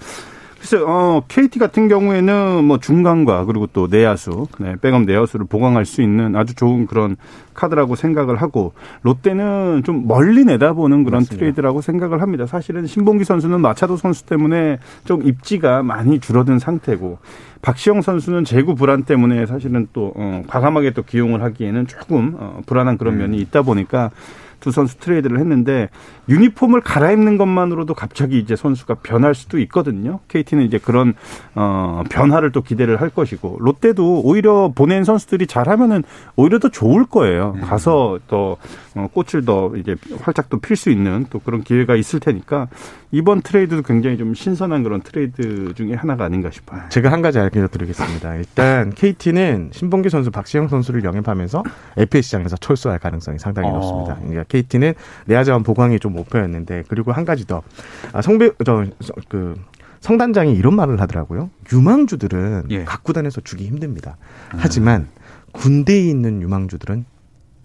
글쎄, 0.60 0.78
어, 0.78 1.24
KT 1.28 1.58
같은 1.58 1.88
경우에는 1.88 2.65
뭐 2.65 2.80
중간과 2.80 3.45
그리고 3.45 3.65
또 3.67 3.88
내야수, 3.89 4.48
네, 4.60 4.76
백업 4.82 5.04
내야수를 5.04 5.45
보강할 5.48 5.86
수 5.86 6.02
있는 6.02 6.36
아주 6.36 6.54
좋은 6.54 6.86
그런 6.86 7.15
카드라고 7.54 7.95
생각을 7.95 8.41
하고 8.41 8.74
롯데는 9.02 9.84
좀 9.86 10.08
멀리 10.08 10.43
내다보는 10.43 11.06
그런 11.06 11.19
맞습니다. 11.19 11.39
트레이드라고 11.39 11.82
생각을 11.82 12.22
합니다. 12.22 12.45
사실은 12.45 12.86
신본기 12.88 13.23
선수는 13.24 13.62
마차도 13.62 13.95
선수 13.95 14.26
때문에 14.26 14.80
좀 15.06 15.26
입지가 15.26 15.82
많이 15.84 16.19
줄어든 16.19 16.60
상태고 16.60 17.19
박시영 17.62 18.02
선수는 18.02 18.43
제구 18.45 18.75
불안 18.76 19.04
때문에 19.04 19.45
사실은 19.45 19.88
또 19.93 20.13
어, 20.15 20.43
과감하게 20.48 20.91
또 20.91 21.04
기용을 21.04 21.41
하기에는 21.41 21.88
조금 21.88 22.36
어, 22.38 22.62
불안한 22.65 22.98
그런 22.98 23.17
면이 23.17 23.38
음. 23.38 23.41
있다 23.41 23.62
보니까 23.62 24.12
두 24.60 24.72
선수 24.72 24.98
트레이드를 25.00 25.39
했는데 25.39 25.89
유니폼을 26.30 26.82
갈아입는 26.82 27.38
것만으로도 27.38 27.93
갑자기 27.95 28.38
이제 28.39 28.56
선수가 28.56 28.95
변할 29.04 29.34
수도 29.34 29.60
있거든요. 29.60 30.19
KT는 30.28 30.65
이제 30.65 30.78
그런 30.78 31.15
어 31.56 32.04
변화를 32.10 32.52
또 32.52 32.62
기대를 32.62 33.02
할 33.02 33.10
것이고 33.10 33.58
롯데도 33.60 34.22
오히려 34.24 34.72
보낸 34.74 35.04
선수들이 35.04 35.48
잘하면은 35.48 36.04
오히려 36.36 36.60
더 36.60 36.69
좋을 36.69 37.06
거예요. 37.06 37.54
네. 37.56 37.62
가서 37.62 38.19
더 38.28 38.58
어, 38.95 39.08
꽃을 39.13 39.45
더 39.45 39.72
이제 39.76 39.95
활짝 40.22 40.50
또 40.50 40.60
필 40.60 40.76
수 40.76 40.89
있는 40.89 41.26
또 41.30 41.39
그런 41.39 41.63
기회가 41.63 41.95
있을 41.95 42.19
테니까 42.19 42.67
이번 43.12 43.41
트레이드도 43.41 43.82
굉장히 43.82 44.17
좀 44.17 44.34
신선한 44.34 44.84
그런 44.84 45.02
트레이드 45.02 45.74
중에 45.74 45.93
하나가 45.95 46.26
아닌가 46.26 46.52
싶어요. 46.52 46.82
제가 46.89 47.12
한 47.12 47.22
가지 47.22 47.39
알려드리겠습니다. 47.39 48.36
일단 48.36 48.91
KT는 48.95 49.72
신본기 49.73 50.10
선수, 50.10 50.30
박시영 50.32 50.67
선수를 50.67 51.04
영입하면서 51.04 51.63
FA 51.98 52.22
시장에서 52.22 52.56
철수할 52.58 53.00
가능성이 53.00 53.39
상당히 53.39 53.69
어. 53.69 53.74
높습니다. 53.74 54.15
그러니까 54.15 54.43
KT는 54.49 54.93
내야 55.25 55.43
자원 55.45 55.63
보강이 55.63 55.99
좀 55.99 56.13
목표였는데 56.13 56.83
그리고 56.89 57.13
한 57.13 57.23
가지 57.23 57.47
더 57.47 57.62
아, 58.12 58.21
성배 58.21 58.51
저그 58.65 59.55
성단장이 60.01 60.53
이런 60.53 60.75
말을 60.75 60.99
하더라고요. 61.01 61.49
유망주들은 61.71 62.63
예. 62.71 62.83
각 62.85 63.03
구단에서 63.03 63.41
주기 63.41 63.65
힘듭니다. 63.67 64.17
음. 64.53 64.59
하지만 64.62 65.07
군대에 65.53 65.99
있는 66.01 66.41
유망주들은 66.41 67.05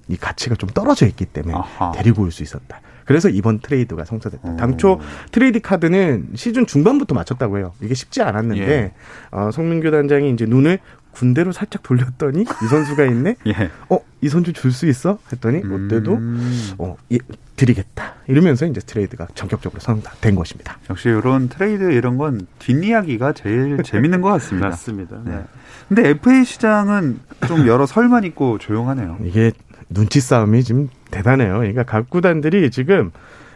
이 0.09 0.17
가치가 0.17 0.55
좀 0.55 0.69
떨어져 0.71 1.07
있기 1.07 1.25
때문에 1.27 1.55
아하. 1.55 1.93
데리고 1.93 2.23
올 2.23 2.31
수 2.31 2.43
있었다. 2.43 2.81
그래서 3.07 3.29
이번 3.29 3.59
트레이드가 3.61 4.05
성사됐다. 4.05 4.51
음. 4.53 4.57
당초 4.57 4.99
트레이드 5.31 5.61
카드는 5.61 6.29
시즌 6.35 6.67
중반부터 6.67 7.15
맞췄다고 7.15 7.59
해요. 7.59 7.73
이게 7.83 7.95
쉽지 7.95 8.23
않았는데 8.23 8.63
예. 8.63 8.93
어, 9.31 9.51
성민규 9.51 9.91
단장이 9.91 10.31
이제 10.31 10.47
눈을 10.47 10.79
군대로 11.15 11.53
살짝 11.53 11.83
돌렸더니 11.83 12.43
이 12.43 12.67
선수가 12.69 13.05
있네. 13.07 13.37
예. 13.47 13.71
어, 13.89 13.99
이 14.21 14.29
선수 14.29 14.53
줄 14.53 14.73
수 14.73 14.87
있어? 14.87 15.19
했더니 15.33 15.61
롯데도 15.63 16.15
음. 16.15 16.73
어, 16.79 16.97
예, 17.13 17.19
드리겠다. 17.57 18.15
이러면서 18.27 18.67
이제 18.67 18.81
트레이드가 18.81 19.29
전격적으로 19.35 19.81
성사된 19.81 20.35
것입니다. 20.35 20.79
역시 20.91 21.09
이런 21.09 21.49
트레이드 21.49 21.93
이런 21.93 22.19
건 22.19 22.47
뒷이야기가 22.59 23.33
제일 23.33 23.79
재밌는 23.85 24.21
것 24.21 24.29
같습니다. 24.31 24.69
맞습니다. 24.69 25.19
네. 25.25 25.37
네. 25.37 25.45
근데 25.89 26.09
FA 26.11 26.45
시장은 26.45 27.21
좀 27.47 27.67
여러 27.67 27.87
설만 27.87 28.25
있고 28.25 28.59
조용하네요. 28.59 29.19
이게 29.25 29.53
눈치 29.91 30.21
싸움이 30.21 30.65
지금 30.65 30.89
대단해요. 31.11 31.59
그러니까 31.59 31.83
각 31.85 32.11
구단들이 32.11 32.71
지금 32.71 33.11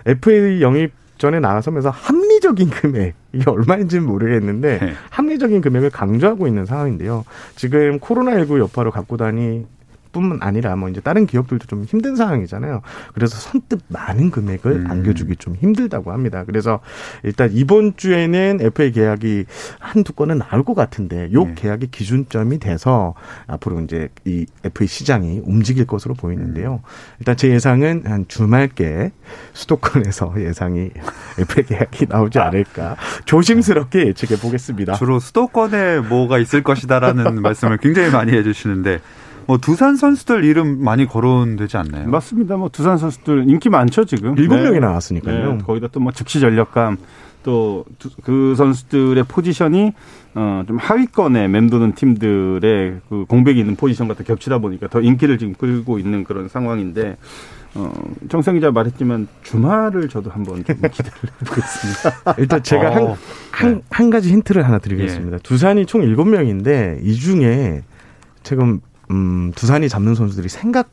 FA 0.06 0.60
영입전에 0.62 1.40
나서면서 1.40 1.90
합리적인 1.90 2.70
금액 2.70 3.14
이게 3.32 3.50
얼마인지는 3.50 4.06
모르겠는데 4.06 4.78
네. 4.78 4.92
합리적인 5.10 5.60
금액을 5.60 5.90
강조하고 5.90 6.46
있는 6.46 6.64
상황인데요. 6.64 7.24
지금 7.56 7.98
코로나19 8.00 8.58
여파로 8.58 8.90
갖고 8.90 9.16
다니 9.16 9.66
뿐만 10.12 10.38
아니라 10.42 10.76
뭐 10.76 10.88
이제 10.88 11.00
다른 11.00 11.26
기업들도 11.26 11.66
좀 11.66 11.84
힘든 11.84 12.16
상황이잖아요. 12.16 12.82
그래서 13.14 13.36
선뜻 13.36 13.80
많은 13.88 14.30
금액을 14.30 14.72
음. 14.72 14.90
안겨주기 14.90 15.36
좀 15.36 15.54
힘들다고 15.56 16.12
합니다. 16.12 16.44
그래서 16.44 16.80
일단 17.22 17.50
이번 17.52 17.96
주에는 17.96 18.58
FA 18.60 18.92
계약이 18.92 19.44
한두 19.78 20.12
건은 20.12 20.38
나올 20.38 20.64
것 20.64 20.74
같은데 20.74 21.32
요 21.32 21.46
예. 21.48 21.54
계약이 21.54 21.90
기준점이 21.90 22.58
돼서 22.58 23.14
앞으로 23.46 23.80
이제 23.80 24.08
이 24.24 24.46
FA 24.64 24.86
시장이 24.86 25.42
움직일 25.44 25.86
것으로 25.86 26.14
보이는데요. 26.14 26.80
일단 27.18 27.36
제 27.36 27.48
예상은 27.48 28.02
한 28.06 28.26
주말께 28.28 29.12
수도권에서 29.52 30.34
예상이 30.42 30.90
FA 31.38 31.64
계약이 31.64 32.06
나오지 32.08 32.38
않을까 32.38 32.96
조심스럽게 33.24 34.06
예측해 34.08 34.40
보겠습니다. 34.40 34.94
주로 34.94 35.18
수도권에 35.20 36.00
뭐가 36.00 36.38
있을 36.38 36.62
것이다라는 36.62 37.42
말씀을 37.42 37.78
굉장히 37.78 38.10
많이 38.10 38.32
해주시는데 38.32 39.00
뭐 39.48 39.56
두산 39.56 39.96
선수들 39.96 40.44
이름 40.44 40.84
많이 40.84 41.06
거론되지 41.06 41.78
않나요? 41.78 42.08
맞습니다. 42.11 42.58
뭐 42.58 42.68
두산 42.68 42.98
선수들 42.98 43.48
인기 43.48 43.70
많죠 43.70 44.04
지금. 44.04 44.37
일곱 44.37 44.56
네. 44.56 44.62
명이 44.64 44.78
나왔으니까요. 44.80 45.52
네, 45.54 45.58
거기다 45.64 45.88
또 45.88 46.00
뭐 46.00 46.12
즉시 46.12 46.38
전력감 46.38 46.98
또 47.42 47.84
그 48.24 48.54
선수들의 48.56 49.24
포지션이 49.26 49.92
어좀 50.34 50.76
하위권에 50.76 51.48
맴도는 51.48 51.94
팀들의 51.94 53.00
그 53.08 53.24
공백이 53.26 53.58
있는 53.58 53.74
포지션과 53.74 54.14
또 54.14 54.22
겹치다 54.24 54.58
보니까 54.58 54.87
더 54.88 55.00
인기를 55.00 55.38
지금 55.38 55.54
끌고 55.54 55.98
있는 55.98 56.24
그런 56.24 56.48
상황인데 56.48 57.16
어 57.74 57.90
정성 58.28 58.54
기자 58.54 58.70
말했지만 58.70 59.28
주말을 59.44 60.11
저도 60.11 60.28
한번 60.30 60.62
좀 60.62 60.76
기대를 60.76 61.18
해보겠습니다. 61.40 62.34
일단 62.37 62.62
제가 62.62 62.94
한, 62.94 63.02
어, 63.02 63.16
한, 63.50 63.82
한 63.90 64.11
가지 64.11 64.30
힌트를 64.30 64.66
하나 64.66 64.76
드리겠습니다. 64.78 65.38
두산이 65.38 65.87
총 65.87 66.02
7명인데 66.02 66.98
이 67.02 67.14
중에 67.14 67.82
지금 68.42 68.80
음, 69.10 69.52
두산이 69.54 69.88
잡는 69.88 70.14
선수들이 70.14 70.48
생각 70.48 70.88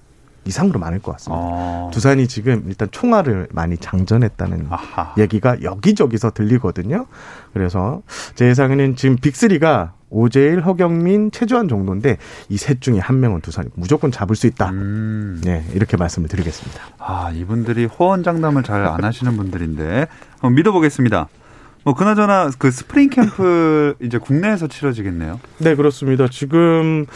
이상으로 0.47 0.79
많을 0.79 0.99
것 0.99 1.13
같습니다. 1.13 1.41
어. 1.43 1.89
두산이 1.91 2.27
지금 2.27 2.65
일단 2.67 2.87
총알을 2.91 3.47
많이 3.51 3.77
장전했다는 3.77 4.67
아하. 4.69 5.13
얘기가 5.17 5.63
여기저기서 5.63 6.31
들리거든요. 6.31 7.07
그래서 7.53 8.03
제 8.35 8.47
예상에는 8.47 8.95
지금 8.95 9.15
빅3가 9.15 9.91
오재일, 10.11 10.61
허경민, 10.61 11.31
최주환 11.31 11.67
정도인데 11.67 12.17
이 12.49 12.57
셋 12.57 12.79
중에 12.79 12.99
한 12.99 13.19
명은 13.21 13.41
두산이 13.41 13.69
무조건 13.73 14.11
잡을 14.11 14.35
수 14.35 14.45
있다. 14.45 14.69
음. 14.69 15.41
네, 15.43 15.65
이렇게 15.73 15.97
말씀을 15.97 16.29
드리겠습니다. 16.29 16.79
아, 16.99 17.31
이분들이 17.33 17.85
호언장담을 17.85 18.61
잘 18.61 18.85
안 18.85 19.03
하시는 19.03 19.35
분들인데 19.35 20.05
한번 20.33 20.53
믿어보겠습니다. 20.53 21.27
뭐 21.83 21.93
그나저나 21.95 22.51
그 22.59 22.69
스프링 22.71 23.09
캠프 23.09 23.95
이제 24.01 24.19
국내에서 24.19 24.67
치러지겠네요. 24.67 25.39
네, 25.57 25.75
그렇습니다. 25.75 26.27
지금 26.29 27.07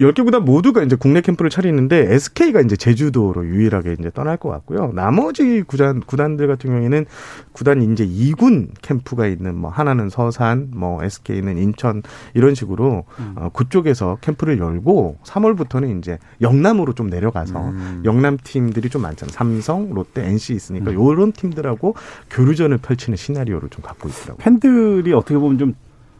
10개 0.00 0.24
구단 0.24 0.44
모두가 0.44 0.82
이제 0.82 0.94
국내 0.94 1.20
캠프를 1.20 1.50
차리는데 1.50 2.14
SK가 2.14 2.60
이제 2.60 2.76
제주도로 2.76 3.44
유일하게 3.44 3.96
이제 3.98 4.10
떠날 4.14 4.36
것 4.36 4.48
같고요. 4.48 4.92
나머지 4.94 5.62
구단 5.62 6.00
구단들 6.00 6.46
같은 6.46 6.70
경우에는 6.70 7.04
구단 7.52 7.82
이제 7.82 8.06
2군 8.06 8.68
캠프가 8.80 9.26
있는 9.26 9.56
뭐 9.56 9.70
하나는 9.70 10.08
서산, 10.08 10.70
뭐 10.72 11.02
SK는 11.02 11.58
인천 11.58 12.02
이런 12.34 12.54
식으로 12.54 13.04
어, 13.36 13.50
그쪽에서 13.52 14.18
캠프를 14.20 14.58
열고 14.58 15.18
3월부터는 15.24 15.98
이제 15.98 16.18
영남으로 16.40 16.92
좀 16.92 17.08
내려가서 17.08 17.70
음. 17.70 18.02
영남 18.04 18.38
팀들이 18.42 18.90
좀 18.90 19.02
많잖아요. 19.02 19.32
삼성, 19.32 19.92
롯데, 19.92 20.24
NC 20.28 20.54
있으니까 20.54 20.92
요런 20.92 21.32
팀들하고 21.32 21.94
교류전을 22.30 22.78
펼치는 22.78 23.16
시나리오를 23.16 23.68
좀 23.70 23.82
갖고 23.82 24.08
있더라고요. 24.08 24.36
팬들이 24.36 25.12
어떻게 25.12 25.36
보면 25.36 25.58
좀, 25.58 25.74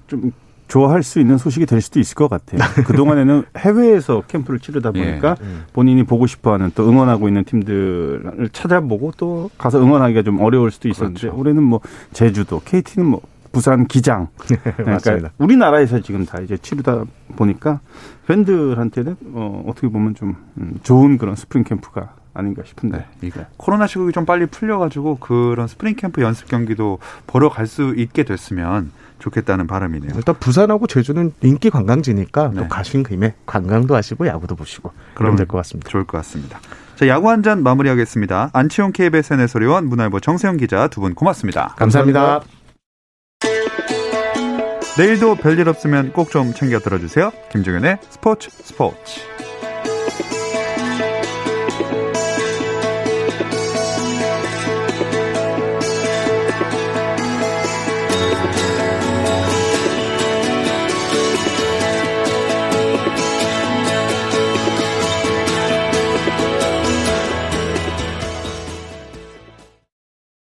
좀 0.08 0.32
좋아할 0.68 1.02
수 1.02 1.18
있는 1.18 1.38
소식이 1.38 1.66
될 1.66 1.80
수도 1.80 1.98
있을 1.98 2.14
것 2.14 2.28
같아요. 2.28 2.60
그동안에는 2.86 3.44
해외에서 3.56 4.22
캠프를 4.28 4.60
치르다 4.60 4.92
보니까 4.92 5.36
예. 5.40 5.46
본인이 5.72 6.02
보고 6.04 6.26
싶어 6.26 6.52
하는 6.52 6.70
또 6.74 6.88
응원하고 6.88 7.26
있는 7.28 7.44
팀들을 7.44 8.50
찾아보고 8.52 9.12
또 9.16 9.50
가서 9.58 9.80
응원하기가 9.80 10.22
좀 10.22 10.40
어려울 10.40 10.70
수도 10.70 10.88
있었는데 10.88 11.20
그렇죠. 11.20 11.38
올해는 11.38 11.62
뭐 11.62 11.80
제주도, 12.12 12.60
KT는 12.64 13.06
뭐 13.08 13.20
부산 13.50 13.86
기장. 13.86 14.28
그러니까 14.38 14.84
맞습니다. 14.92 15.30
우리나라에서 15.38 16.00
지금 16.00 16.26
다 16.26 16.38
이제 16.40 16.56
치르다 16.58 17.04
보니까 17.34 17.80
팬들한테는 18.26 19.16
어, 19.32 19.64
어떻게 19.66 19.88
보면 19.88 20.14
좀 20.14 20.36
음, 20.58 20.74
좋은 20.82 21.16
그런 21.16 21.34
스프링 21.34 21.64
캠프가 21.64 22.14
아닌가 22.34 22.62
싶은데. 22.64 23.06
이 23.22 23.30
코로나 23.56 23.86
시국이 23.86 24.12
좀 24.12 24.26
빨리 24.26 24.46
풀려가지고 24.46 25.16
그런 25.16 25.66
스프링 25.66 25.96
캠프 25.96 26.20
연습 26.22 26.46
경기도 26.48 26.98
보러 27.26 27.48
갈 27.48 27.66
수 27.66 27.94
있게 27.96 28.22
됐으면 28.24 28.92
좋겠다는 29.18 29.66
바람이네요. 29.66 30.12
일단 30.16 30.34
부산하고 30.38 30.86
제주는 30.86 31.32
인기 31.42 31.70
관광지니까 31.70 32.50
네. 32.54 32.60
또 32.62 32.68
가신 32.68 33.02
김에 33.02 33.34
관광도 33.46 33.94
하시고 33.96 34.26
야구도 34.26 34.54
보시고 34.56 34.92
그러면 35.14 35.36
될 35.36 35.46
것 35.46 35.56
같습니다. 35.58 35.90
좋을 35.90 36.04
것 36.04 36.18
같습니다. 36.18 36.60
자, 36.96 37.06
야구 37.08 37.30
한 37.30 37.42
잔 37.42 37.62
마무리하겠습니다. 37.62 38.50
안치용 38.52 38.92
KBSN 38.92 39.40
해설위원, 39.40 39.86
문화일보 39.88 40.20
정세영 40.20 40.56
기자 40.56 40.88
두 40.88 41.00
분 41.00 41.14
고맙습니다. 41.14 41.74
감사합니다. 41.76 42.40
내일도 44.98 45.36
별일 45.36 45.68
없으면 45.68 46.12
꼭 46.12 46.30
좀 46.30 46.52
챙겨 46.52 46.78
들어주세요. 46.80 47.30
김종현의 47.52 47.98
스포츠 48.10 48.50
스포츠. 48.50 49.20